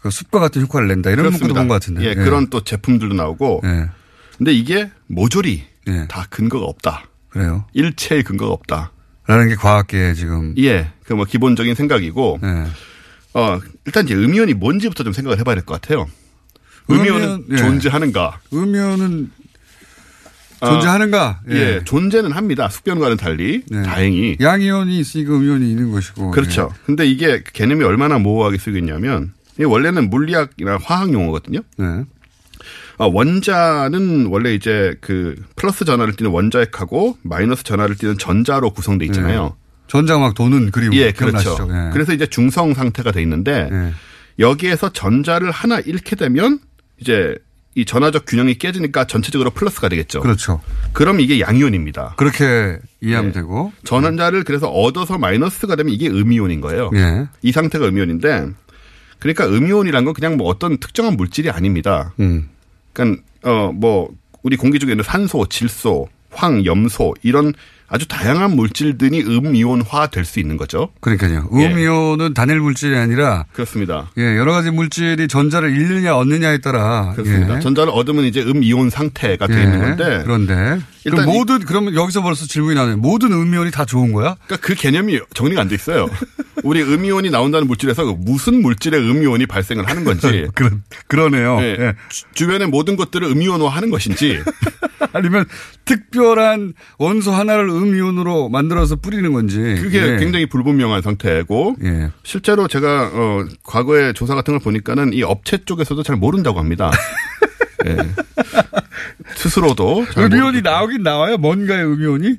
그 0.00 0.10
숲과 0.10 0.38
같은 0.38 0.62
효과를 0.62 0.88
낸다. 0.88 1.10
이런 1.10 1.30
문구도 1.30 1.52
본 1.54 1.66
것 1.68 1.74
같은데. 1.74 2.04
예, 2.04 2.14
그런 2.14 2.48
또 2.48 2.62
제품들도 2.62 3.14
나오고. 3.14 3.62
예. 3.64 3.88
근데 4.38 4.52
이게 4.52 4.90
모조리 5.08 5.64
예. 5.88 6.06
다 6.08 6.26
근거가 6.30 6.64
없다. 6.66 7.04
그래요. 7.30 7.66
일체의 7.72 8.22
근거가 8.22 8.52
없다. 8.52 8.92
라는 9.26 9.48
게 9.48 9.54
과학계의 9.54 10.14
지금. 10.14 10.54
예, 10.58 10.90
그 11.04 11.14
뭐 11.14 11.24
기본적인 11.24 11.74
생각이고. 11.74 12.40
예. 12.42 12.64
어, 13.34 13.60
일단 13.84 14.04
이제 14.04 14.14
음이온이 14.14 14.54
뭔지부터 14.54 15.02
좀 15.04 15.12
생각을 15.12 15.38
해봐야 15.38 15.54
될 15.56 15.64
것 15.64 15.80
같아요. 15.80 16.06
음이온은 16.90 17.24
음이온, 17.28 17.44
예. 17.52 17.56
존재하는가? 17.56 18.40
음이온은 18.52 19.30
어, 20.60 20.66
존재하는가? 20.68 21.40
예. 21.50 21.80
존재는 21.84 22.32
합니다. 22.32 22.68
숙변과는 22.68 23.16
달리 23.16 23.62
다행히. 23.84 24.36
양이온이 24.40 24.98
있으니까 25.00 25.34
음이온이 25.36 25.68
있는 25.70 25.90
것이고. 25.90 26.30
그렇죠. 26.30 26.72
근데 26.86 27.06
이게 27.06 27.42
개념이 27.52 27.84
얼마나 27.84 28.18
모호하게 28.18 28.58
이게 29.54 29.64
원래는 29.64 30.10
물리학이나 30.10 30.78
화학 30.82 31.12
용어거든요. 31.12 31.60
네. 31.76 32.04
아, 32.98 33.06
원자는 33.06 34.26
원래 34.26 34.54
이제 34.54 34.94
그 35.00 35.34
플러스 35.56 35.84
전하를 35.84 36.14
띠는 36.14 36.30
원자핵하고 36.30 37.18
마이너스 37.22 37.64
전하를 37.64 37.96
띠는 37.96 38.18
전자로 38.18 38.70
구성돼 38.70 39.04
있잖아요. 39.06 39.56
전자 39.86 40.18
막 40.18 40.34
도는 40.34 40.70
그림. 40.70 40.94
예, 40.94 41.12
기억나시죠? 41.12 41.56
그렇죠. 41.56 41.74
예. 41.74 41.90
그래서 41.92 42.12
이제 42.12 42.26
중성 42.26 42.74
상태가 42.74 43.12
돼 43.12 43.22
있는데 43.22 43.68
여기에서 44.38 44.92
전자를 44.92 45.50
하나 45.50 45.80
잃게 45.80 46.16
되면 46.16 46.58
이제 47.00 47.36
이 47.76 47.84
전화적 47.84 48.24
균형이 48.26 48.54
깨지니까 48.54 49.04
전체적으로 49.06 49.50
플러스가 49.50 49.88
되겠죠. 49.88 50.20
그렇죠. 50.20 50.60
그럼 50.92 51.20
이게 51.20 51.40
양이온입니다. 51.40 52.14
그렇게 52.16 52.78
이해하면 53.00 53.32
네. 53.32 53.40
되고. 53.40 53.72
전환자를 53.84 54.44
그래서 54.44 54.68
얻어서 54.68 55.18
마이너스가 55.18 55.74
되면 55.74 55.92
이게 55.92 56.08
음이온인 56.08 56.60
거예요. 56.60 56.90
예. 56.94 57.26
이 57.42 57.50
상태가 57.50 57.88
음이온인데 57.88 58.48
그러니까 59.18 59.46
음이온이란 59.48 60.04
건 60.04 60.14
그냥 60.14 60.36
뭐 60.36 60.48
어떤 60.48 60.78
특정한 60.78 61.16
물질이 61.16 61.50
아닙니다. 61.50 62.12
음. 62.20 62.48
그러니까 62.94 63.22
어뭐 63.42 64.08
우리 64.42 64.56
공기 64.56 64.78
중에 64.78 64.92
있는 64.92 65.04
산소, 65.04 65.46
질소, 65.46 66.08
황, 66.30 66.64
염소 66.64 67.14
이런 67.22 67.52
아주 67.86 68.08
다양한 68.08 68.56
물질들이 68.56 69.22
음이온화 69.22 70.06
될 70.08 70.24
수 70.24 70.40
있는 70.40 70.56
거죠. 70.56 70.88
그러니까요. 71.00 71.48
예. 71.58 71.66
음이온은 71.66 72.32
단일 72.34 72.58
물질이 72.60 72.96
아니라 72.96 73.44
그렇습니다. 73.52 74.10
예, 74.18 74.36
여러 74.36 74.52
가지 74.52 74.70
물질이 74.70 75.28
전자를 75.28 75.70
잃느냐 75.76 76.16
얻느냐에 76.16 76.58
따라 76.58 77.12
그렇습니다. 77.12 77.56
예. 77.56 77.60
전자를 77.60 77.92
얻으면 77.92 78.24
이제 78.24 78.42
음이온 78.42 78.88
상태가 78.90 79.46
되어 79.46 79.58
예, 79.58 79.62
있는 79.64 79.80
건데 79.80 80.22
그런데 80.24 80.80
일단 81.04 81.26
모든 81.26 81.58
그러면 81.60 81.94
여기서 81.94 82.22
벌써 82.22 82.46
질문이 82.46 82.74
나네요. 82.74 82.96
모든 82.96 83.32
음이온이 83.32 83.70
다 83.70 83.84
좋은 83.84 84.12
거야? 84.12 84.36
그러니까 84.46 84.66
그 84.66 84.74
개념이 84.74 85.20
정리가 85.34 85.60
안 85.60 85.68
돼 85.68 85.74
있어요. 85.74 86.08
우리 86.62 86.82
음이온이 86.82 87.30
나온다는 87.30 87.66
물질에서 87.66 88.04
무슨 88.14 88.62
물질의 88.62 89.00
음이온이 89.00 89.46
발생을 89.46 89.86
하는 89.88 90.04
건지. 90.04 90.46
그러, 90.54 90.70
그러네요. 91.08 91.58
예, 91.60 91.76
예. 91.78 91.94
주- 92.08 92.24
주변의 92.34 92.68
모든 92.68 92.96
것들을 92.96 93.26
음이온화 93.28 93.68
하는 93.68 93.90
것인지. 93.90 94.40
아니면 95.12 95.44
특별한 95.84 96.72
원소 96.98 97.32
하나를 97.32 97.68
음이온으로 97.68 98.48
만들어서 98.48 98.96
뿌리는 98.96 99.30
건지. 99.32 99.58
그게 99.58 100.14
예. 100.14 100.16
굉장히 100.18 100.46
불분명한 100.46 101.02
상태고. 101.02 101.76
예. 101.84 102.10
실제로 102.22 102.66
제가, 102.66 103.10
어, 103.12 103.44
과거에 103.62 104.12
조사 104.14 104.34
같은 104.34 104.54
걸 104.54 104.60
보니까는 104.60 105.12
이 105.12 105.22
업체 105.22 105.58
쪽에서도 105.64 106.02
잘 106.02 106.16
모른다고 106.16 106.58
합니다. 106.58 106.90
예. 107.84 107.96
스스로도. 109.36 110.06
잘 110.12 110.24
음이온이 110.24 110.62
나오긴 110.62 111.02
나와요? 111.02 111.36
뭔가의 111.36 111.84
음이온이? 111.84 112.36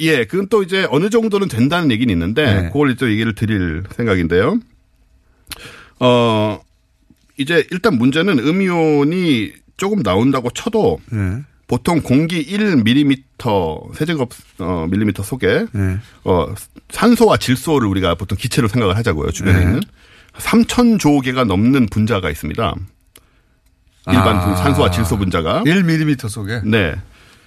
예, 0.00 0.24
그건 0.24 0.48
또 0.48 0.62
이제 0.62 0.86
어느 0.90 1.10
정도는 1.10 1.48
된다는 1.48 1.90
얘기는 1.90 2.12
있는데, 2.12 2.44
네. 2.44 2.66
그걸 2.68 2.96
또 2.96 3.10
얘기를 3.10 3.34
드릴 3.34 3.84
생각인데요. 3.94 4.58
어, 6.00 6.60
이제 7.38 7.66
일단 7.70 7.96
문제는 7.96 8.38
음이온이 8.38 9.52
조금 9.76 10.02
나온다고 10.02 10.50
쳐도, 10.50 10.98
네. 11.10 11.42
보통 11.68 12.02
공기 12.02 12.44
1mm 12.44 13.94
세제곱 13.94 14.30
어, 14.58 14.86
밀리미터 14.90 15.22
속에 15.22 15.66
네. 15.72 15.98
어, 16.24 16.54
산소와 16.90 17.38
질소를 17.38 17.88
우리가 17.88 18.14
보통 18.14 18.36
기체로 18.38 18.68
생각을 18.68 18.96
하자고요. 18.98 19.30
주변에 19.30 19.58
네. 19.58 19.64
있는 19.64 19.80
3,000조 20.34 21.22
개가 21.24 21.44
넘는 21.44 21.86
분자가 21.86 22.28
있습니다. 22.28 22.74
일반 24.08 24.36
아. 24.36 24.44
그 24.44 24.56
산소와 24.56 24.90
질소 24.90 25.18
분자가 25.18 25.62
1mm 25.64 26.28
속에. 26.28 26.62
네. 26.64 26.94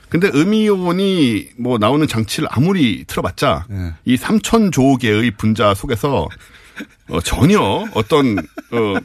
근데 0.09 0.29
음이온이 0.33 1.49
뭐 1.57 1.77
나오는 1.77 2.07
장치를 2.07 2.47
아무리 2.51 3.03
틀어봤자 3.05 3.65
네. 3.69 3.93
이 4.05 4.15
3,000조 4.15 4.99
개의 4.99 5.31
분자 5.31 5.73
속에서 5.73 6.29
어, 7.09 7.21
전혀 7.21 7.59
어떤 7.93 8.37
어, 8.37 8.95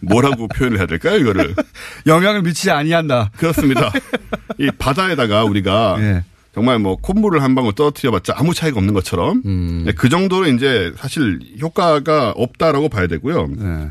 뭐라고 0.00 0.48
표현을 0.48 0.78
해야 0.78 0.86
될까요? 0.86 1.16
이거를 1.18 1.54
영향을 2.06 2.42
미치지 2.42 2.70
아니한다. 2.70 3.30
그렇습니다. 3.36 3.92
이 4.58 4.70
바다에다가 4.78 5.44
우리가 5.44 5.96
예. 5.98 6.24
정말 6.54 6.78
뭐 6.78 6.96
콧물을 6.96 7.42
한 7.42 7.54
방울 7.54 7.74
떨어뜨려봤자 7.74 8.34
아무 8.36 8.54
차이가 8.54 8.78
없는 8.78 8.94
것처럼 8.94 9.42
음. 9.44 9.82
네, 9.86 9.92
그 9.92 10.08
정도로 10.08 10.46
이제 10.48 10.92
사실 10.96 11.38
효과가 11.60 12.32
없다라고 12.36 12.88
봐야 12.88 13.06
되고요. 13.06 13.48
네. 13.56 13.90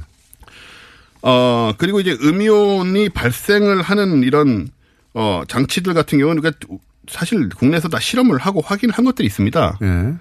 어 1.22 1.74
그리고 1.78 1.99
이제 1.99 2.17
음이온이 2.22 3.09
발생을 3.09 3.82
하는 3.82 4.24
이런 4.24 4.70
어 5.13 5.43
장치들 5.47 5.93
같은 5.93 6.20
경우는 6.20 6.41
그러니까 6.41 6.65
사실 7.07 7.49
국내에서 7.49 7.89
다 7.89 7.99
실험을 7.99 8.38
하고 8.38 8.61
확인을 8.61 8.93
한 8.95 9.05
것들이 9.05 9.26
있습니다. 9.26 9.80
예. 9.82 10.13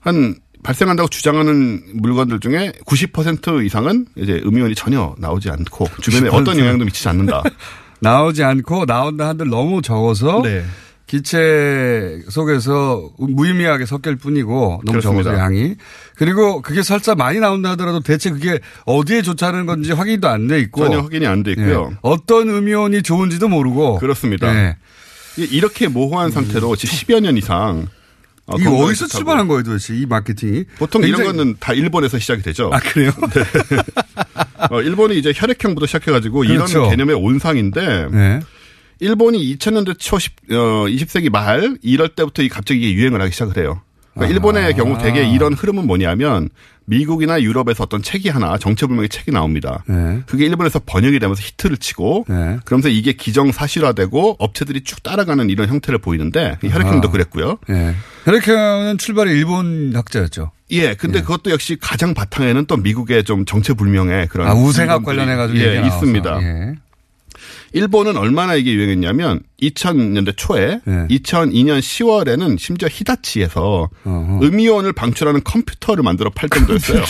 한 0.00 0.36
발생한다고 0.62 1.08
주장하는 1.08 1.82
물건들 1.94 2.40
중에 2.40 2.72
90% 2.86 3.64
이상은 3.64 4.06
이제 4.16 4.40
음이온이 4.44 4.74
전혀 4.74 5.14
나오지 5.18 5.50
않고 5.50 5.86
주변에 6.00 6.30
90%? 6.30 6.34
어떤 6.34 6.58
영향도 6.58 6.84
미치지 6.84 7.08
않는다. 7.08 7.42
나오지 8.00 8.42
않고 8.42 8.86
나온다 8.86 9.28
한들 9.28 9.48
너무 9.48 9.82
적어서 9.82 10.42
네. 10.42 10.64
기체 11.06 12.20
속에서 12.28 13.10
무의미하게 13.18 13.86
섞일 13.86 14.16
뿐이고 14.16 14.82
너무. 14.84 15.00
적어서 15.00 15.34
양이 15.38 15.76
그리고 16.16 16.62
그게 16.62 16.82
설사 16.82 17.14
많이 17.14 17.38
나온다 17.38 17.70
하더라도 17.70 18.00
대체 18.00 18.30
그게 18.30 18.58
어디에 18.86 19.22
좋다는 19.22 19.66
건지 19.66 19.92
확인도 19.92 20.28
안 20.28 20.48
돼 20.48 20.58
있고 20.60 20.84
전혀 20.84 21.00
확인이 21.00 21.26
안 21.26 21.42
돼 21.44 21.52
있고요. 21.52 21.90
예. 21.92 21.96
어떤 22.02 22.48
음이온이 22.48 23.02
좋은지도 23.02 23.48
모르고 23.48 23.98
그렇습니다. 23.98 24.52
예. 24.54 24.76
이렇게 25.38 25.86
모호한 25.88 26.30
상태로 26.32 26.74
지금 26.76 26.94
10여 26.96 27.20
년 27.20 27.36
이상 27.36 27.86
어, 28.46 28.56
건강에 28.56 28.76
어디서 28.84 29.06
좋다고. 29.06 29.18
출발한 29.18 29.48
거예요 29.48 29.62
도대체 29.64 29.94
이 29.94 30.06
마케팅이 30.06 30.64
보통 30.78 31.02
이런 31.02 31.18
굉장히- 31.20 31.36
거는 31.38 31.56
다 31.60 31.72
일본에서 31.72 32.18
시작이 32.18 32.42
되죠. 32.42 32.70
아 32.72 32.78
그래요? 32.80 33.10
어, 34.70 34.80
일본이 34.82 35.18
이제 35.18 35.32
혈액형부터 35.34 35.86
시작해가지고 35.86 36.40
그렇죠. 36.40 36.78
이런 36.78 36.90
개념의 36.90 37.14
온상인데 37.16 38.08
네. 38.10 38.40
일본이 39.00 39.56
2000년대 39.56 39.98
초 39.98 40.18
10, 40.18 40.32
어, 40.52 40.54
20세기 40.86 41.30
말 41.30 41.76
이럴 41.82 42.08
때부터 42.08 42.42
이 42.42 42.48
갑자기 42.48 42.80
이게 42.80 42.94
유행을 42.94 43.20
하기 43.20 43.32
시작을 43.32 43.56
해요. 43.58 43.80
그러니까 44.14 44.24
아. 44.24 44.26
일본의 44.26 44.74
경우 44.74 44.98
대개 44.98 45.22
이런 45.28 45.52
흐름은 45.52 45.86
뭐냐면 45.86 46.48
미국이나 46.86 47.40
유럽에서 47.42 47.84
어떤 47.84 48.02
책이 48.02 48.30
하나 48.30 48.56
정체불명의 48.56 49.08
책이 49.08 49.30
나옵니다. 49.30 49.84
네. 49.86 50.20
그게 50.26 50.46
일본에서 50.46 50.80
번역이 50.86 51.18
되면서 51.18 51.42
히트를 51.42 51.76
치고 51.76 52.24
네. 52.28 52.58
그러면서 52.64 52.88
이게 52.88 53.12
기정 53.12 53.52
사실화되고 53.52 54.36
업체들이 54.38 54.82
쭉 54.84 55.02
따라가는 55.02 55.50
이런 55.50 55.68
형태를 55.68 55.98
보이는데 55.98 56.58
이 56.62 56.68
혈액형도 56.68 57.08
아. 57.08 57.10
그랬고요. 57.10 57.58
예. 57.70 57.94
혈액형은 58.24 58.98
출발이 58.98 59.30
일본 59.32 59.92
학자였죠. 59.94 60.52
예, 60.72 60.94
근데 60.94 61.20
그것도 61.20 61.52
역시 61.52 61.76
가장 61.80 62.12
바탕에는 62.14 62.66
또 62.66 62.76
미국의 62.76 63.22
좀 63.24 63.44
정체불명의 63.44 64.28
그런 64.28 64.48
아 64.48 64.54
우생학 64.54 65.02
물건들이, 65.02 65.26
관련해 65.26 65.36
가지고 65.36 65.58
예. 65.60 65.86
있습니다. 65.86 66.42
예. 66.42 66.74
일본은 67.72 68.16
얼마나 68.16 68.54
이게 68.54 68.72
유행했냐면 68.72 69.40
2000년대 69.60 70.34
초에 70.36 70.80
예. 70.86 70.90
2002년 71.10 71.78
10월에는 71.80 72.58
심지어 72.58 72.88
히다치에서 72.90 73.88
음이온을 74.42 74.92
방출하는 74.92 75.42
컴퓨터를 75.44 76.02
만들어 76.02 76.30
팔 76.30 76.48
정도였어요. 76.48 77.02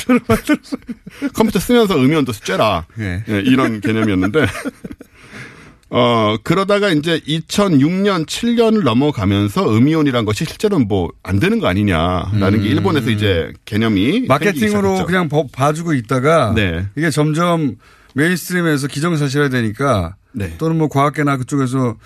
컴퓨터 1.35 1.59
쓰면서 1.61 1.97
음이온도 1.97 2.33
쬐라 2.33 2.85
예. 2.99 3.23
예, 3.29 3.39
이런 3.41 3.81
개념이었는데 3.81 4.47
어, 5.89 6.37
그러다가 6.43 6.91
이제 6.91 7.21
2006년, 7.21 8.27
7년을 8.27 8.83
넘어가면서 8.83 9.73
음이온이란 9.77 10.25
것이 10.25 10.45
실제로는 10.45 10.89
뭐 10.89 11.11
안 11.23 11.39
되는 11.39 11.59
거 11.61 11.69
아니냐라는 11.69 12.63
게 12.63 12.69
일본에서 12.69 13.11
이제 13.11 13.53
개념이 13.65 14.27
마케팅으로. 14.27 15.05
그냥 15.07 15.29
버- 15.29 15.47
봐주고 15.53 15.95
있다가 15.95 16.53
네. 16.55 16.85
이게 16.97 17.11
점점 17.11 17.77
mainstream에서 18.15 18.87
기정사실화 18.89 19.49
되니까 19.49 20.17
네. 20.37 20.55
또는 20.59 20.77
뭐 20.77 20.89
과학계나 20.89 21.39
그쪽에서 21.39 21.97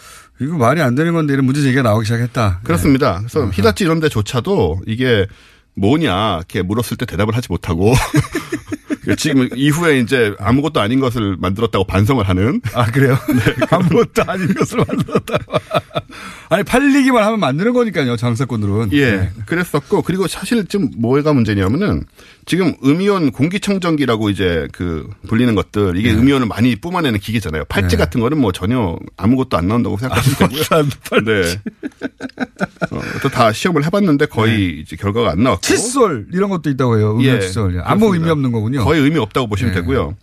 이거 0.40 0.56
말이 0.56 0.80
안 0.80 0.94
되는 0.94 1.12
건데 1.12 1.32
이런 1.32 1.44
문제 1.44 1.60
제기가 1.62 1.82
나오기 1.82 2.06
시작했다. 2.06 2.60
그렇습니다. 2.62 3.18
그래서 3.18 3.50
히다치 3.50 3.84
이런 3.84 3.98
데조차도 3.98 4.82
이게 4.86 5.26
뭐냐 5.74 6.36
이렇게 6.36 6.62
물었을 6.62 6.96
때 6.96 7.06
대답을 7.06 7.36
하지 7.36 7.48
못하고 7.50 7.92
지금 9.16 9.48
이후에 9.54 9.98
이제 9.98 10.34
아무것도 10.38 10.80
아닌 10.80 11.00
것을 11.00 11.36
만들었다고 11.38 11.84
반성을 11.84 12.26
하는 12.28 12.60
아 12.74 12.86
그래요? 12.86 13.16
아무것도 13.70 14.22
아닌 14.26 14.52
것을 14.54 14.78
만들었다. 14.78 15.38
아니 16.50 16.64
팔리기만 16.64 17.22
하면 17.22 17.40
만드는 17.40 17.72
거니까요 17.72 18.16
장사꾼들은. 18.16 18.90
예, 18.92 19.10
네. 19.12 19.30
그랬었고 19.46 20.02
그리고 20.02 20.26
사실 20.26 20.66
좀 20.66 20.90
뭐가 20.98 21.32
문제냐면은 21.32 22.04
지금 22.46 22.74
음이온 22.84 23.30
공기청정기라고 23.30 24.30
이제 24.30 24.66
그 24.72 25.08
불리는 25.28 25.54
것들 25.54 25.96
이게 25.96 26.12
음이온을 26.12 26.46
많이 26.46 26.74
뿜어내는 26.76 27.20
기계잖아요. 27.20 27.64
팔찌 27.68 27.96
네. 27.96 28.04
같은 28.04 28.20
거는 28.20 28.38
뭐 28.38 28.50
전혀 28.52 28.98
아무것도 29.16 29.56
안 29.56 29.68
나온다고 29.68 29.96
생각하시면 29.96 30.50
되고요. 30.50 31.24
네. 31.24 31.60
어, 32.90 33.00
또다 33.22 33.52
시험을 33.52 33.84
해봤는데 33.84 34.26
거의 34.26 34.80
이제 34.80 34.96
결과가 34.96 35.30
안 35.30 35.42
나왔고. 35.42 35.62
칫솔 35.62 36.26
이런 36.32 36.50
것도 36.50 36.70
있다고 36.70 36.98
해요. 36.98 37.12
음료 37.12 37.28
예, 37.28 37.40
칫솔. 37.40 37.80
아무. 37.84 38.10
의미 38.12 38.28
없는 38.28 38.50
거군요. 38.52 38.84
거의 38.84 38.99
의미 39.00 39.18
없다고 39.18 39.46
보시면 39.48 39.74
네. 39.74 39.80
되고요. 39.80 40.16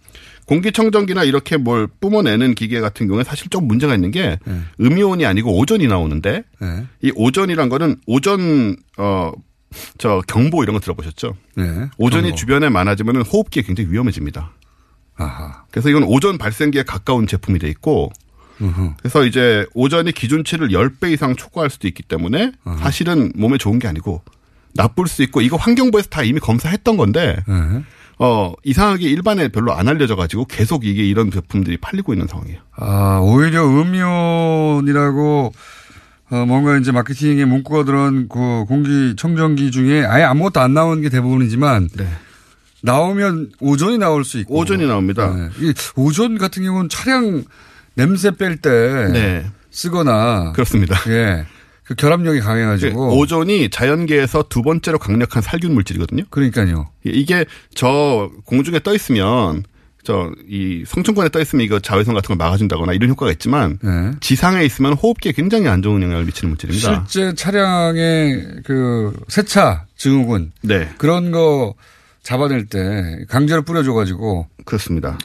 공기청정기나 0.46 1.24
이렇게 1.24 1.58
뭘 1.58 1.88
뿜어내는 2.00 2.56
기계 2.56 2.80
같은 2.80 3.08
경우에 3.08 3.24
사실 3.24 3.50
좀 3.50 3.68
문제가 3.68 3.94
있는 3.96 4.12
게 4.12 4.40
음이온이 4.80 5.26
아니고 5.26 5.58
오존이 5.58 5.88
나오는데 5.88 6.44
네. 6.62 6.86
이 7.02 7.12
오존이란 7.16 7.70
거는 7.70 7.98
오존 8.06 8.78
어 8.98 9.34
저 9.98 10.22
경보 10.28 10.64
이런 10.64 10.74
거 10.74 10.80
들어보셨죠? 10.80 11.36
네. 11.56 11.90
오존이 11.98 12.30
경보. 12.30 12.36
주변에 12.36 12.70
많아지면 12.70 13.22
호흡기에 13.24 13.64
굉장히 13.64 13.92
위험해집니다. 13.92 14.54
아하. 15.18 15.64
그래서 15.72 15.90
이건 15.90 16.04
오존 16.04 16.38
발생기에 16.38 16.84
가까운 16.84 17.28
제품이 17.28 17.60
돼 17.60 17.68
있고 17.70 18.12
음흠. 18.62 18.94
그래서 19.00 19.26
이제 19.26 19.66
오존이 19.74 20.12
기준치를 20.14 20.70
10배 20.70 21.12
이상 21.12 21.36
초과할 21.36 21.70
수도 21.70 21.88
있기 21.88 22.04
때문에 22.04 22.54
사실은 22.80 23.32
몸에 23.36 23.58
좋은 23.58 23.78
게 23.80 23.88
아니고 23.88 24.24
나쁠 24.74 25.08
수 25.08 25.22
있고 25.24 25.42
이거 25.42 25.58
환경부에서 25.58 26.10
다 26.10 26.24
이미 26.24 26.40
검사했던 26.40 26.98
건데 26.98 27.38
네. 27.48 27.84
어 28.20 28.54
이상하게 28.64 29.10
일반에 29.10 29.48
별로 29.50 29.74
안 29.74 29.88
알려져 29.88 30.16
가지고 30.16 30.46
계속 30.46 30.86
이게 30.86 31.04
이런 31.04 31.30
제품들이 31.30 31.78
팔리고 31.78 32.14
있는 32.14 32.28
상황이에요. 32.28 32.60
아, 32.76 33.20
오히려 33.22 33.66
음이온이라고 33.68 35.54
어, 36.30 36.46
뭔가 36.46 36.78
이제 36.78 36.92
마케팅에 36.92 37.46
문구가 37.46 37.86
들어간 37.86 38.28
그 38.28 38.66
공기 38.68 39.16
청정기 39.16 39.72
중에 39.72 40.04
아예 40.06 40.24
아무것도 40.24 40.60
안 40.60 40.74
나오는 40.74 41.02
게 41.02 41.10
대부분이지만 41.10 41.90
나오면 42.82 43.52
오존이 43.60 43.98
나올 43.98 44.26
수 44.26 44.38
있고 44.40 44.56
오존이 44.58 44.88
나옵니다. 44.88 45.34
네. 45.34 45.50
이 45.60 45.74
오존 45.96 46.38
같은 46.38 46.64
경우는 46.64 46.90
차량 46.90 47.44
냄새 47.96 48.32
뺄때 48.32 49.10
네. 49.14 49.46
쓰거나 49.72 50.52
그렇습니다. 50.54 50.96
예. 51.08 51.46
그 51.88 51.96
결합력이 51.96 52.42
강해가지고 52.42 53.18
오존이 53.18 53.70
자연계에서 53.70 54.46
두 54.50 54.62
번째로 54.62 55.00
강력한 55.00 55.42
살균 55.42 55.74
물질이거든요. 55.74 56.24
그러니까요. 56.30 56.90
이게 57.06 57.46
저 57.74 58.30
공중에 58.46 58.80
떠 58.80 58.94
있으면 58.94 59.64
저 60.04 60.32
이 60.50 60.84
성층권에 60.88 61.30
떠 61.30 61.42
있으면 61.42 61.66
이거 61.66 61.80
자외선 61.80 62.14
같은 62.14 62.28
걸 62.30 62.38
막아준다거나 62.38 62.94
이런 62.94 63.10
효과가 63.10 63.32
있지만 63.34 63.78
네. 63.82 64.12
지상에 64.22 64.64
있으면 64.64 64.94
호흡기에 64.94 65.34
굉장히 65.34 65.68
안 65.68 65.82
좋은 65.82 66.02
영향을 66.02 66.24
미치는 66.26 66.50
물질입니다. 66.52 67.06
실제 67.08 67.36
차량의 67.36 68.62
그 68.64 69.14
세차 69.28 69.86
증후군 69.98 70.54
네. 70.62 70.90
그런 70.98 71.32
거 71.32 71.74
잡아낼 72.24 72.66
때 72.66 73.26
강제로 73.28 73.62
뿌려줘가지고 73.64 74.48
그렇습니다. 74.66 75.18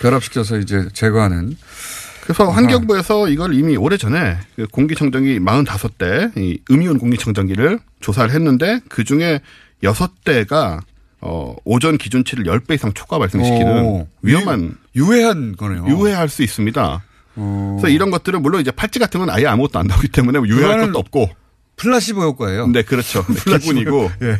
결합시켜서 0.00 0.58
이제 0.58 0.88
제거하는 0.92 1.56
그래서 2.22 2.48
환경부에서 2.50 3.28
이걸 3.28 3.54
이미 3.54 3.76
오래 3.76 3.96
전에 3.96 4.36
그 4.56 4.66
공기청정기 4.68 5.40
45대 5.40 6.36
이 6.36 6.60
음이온 6.70 6.98
공기청정기를 6.98 7.78
조사를 8.00 8.30
했는데 8.32 8.80
그 8.88 9.04
중에 9.04 9.40
6대가 9.82 10.80
어, 11.22 11.54
오전 11.64 11.98
기준치를 11.98 12.44
10배 12.44 12.74
이상 12.74 12.92
초과 12.94 13.18
발생시키는 13.18 13.82
오. 13.84 14.06
위험한 14.22 14.74
유해한 14.96 15.54
거네요. 15.56 15.86
유해할 15.88 16.28
수 16.28 16.42
있습니다. 16.42 17.02
어. 17.36 17.76
그래서 17.80 17.94
이런 17.94 18.10
것들은 18.10 18.42
물론 18.42 18.60
이제 18.60 18.70
팔찌 18.70 18.98
같은 18.98 19.20
건 19.20 19.30
아예 19.30 19.46
아무것도 19.46 19.78
안 19.78 19.86
나오기 19.86 20.08
때문에 20.08 20.38
유해할 20.40 20.76
그거는 20.76 20.86
것도 20.92 20.98
없고. 20.98 21.30
플라시보 21.76 22.22
효과예요. 22.22 22.66
네, 22.68 22.82
그렇죠. 22.82 23.24
네. 23.26 23.58
기분이고. 23.58 24.10
예. 24.22 24.38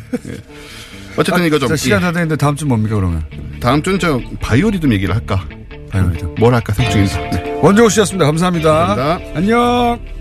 어쨌든 1.17 1.43
아, 1.43 1.45
이거 1.45 1.59
좀 1.59 1.69
자, 1.69 1.75
시간 1.75 1.99
예. 1.99 2.01
다 2.03 2.11
됐는데 2.11 2.35
다음 2.35 2.55
주 2.55 2.65
뭡니까 2.65 2.95
그러면? 2.95 3.23
다음 3.59 3.81
주는 3.83 3.99
저 3.99 4.19
바이오리듬 4.39 4.93
얘기를 4.93 5.13
할까? 5.13 5.47
바이오리듬. 5.89 6.35
뭘 6.39 6.53
할까 6.53 6.73
생각 6.73 6.91
중입니다. 6.91 7.19
네. 7.31 7.50
원정호 7.61 7.89
씨였습니다. 7.89 8.25
감사합니다. 8.25 8.87
감사합니다. 8.87 9.37
안녕. 9.37 10.20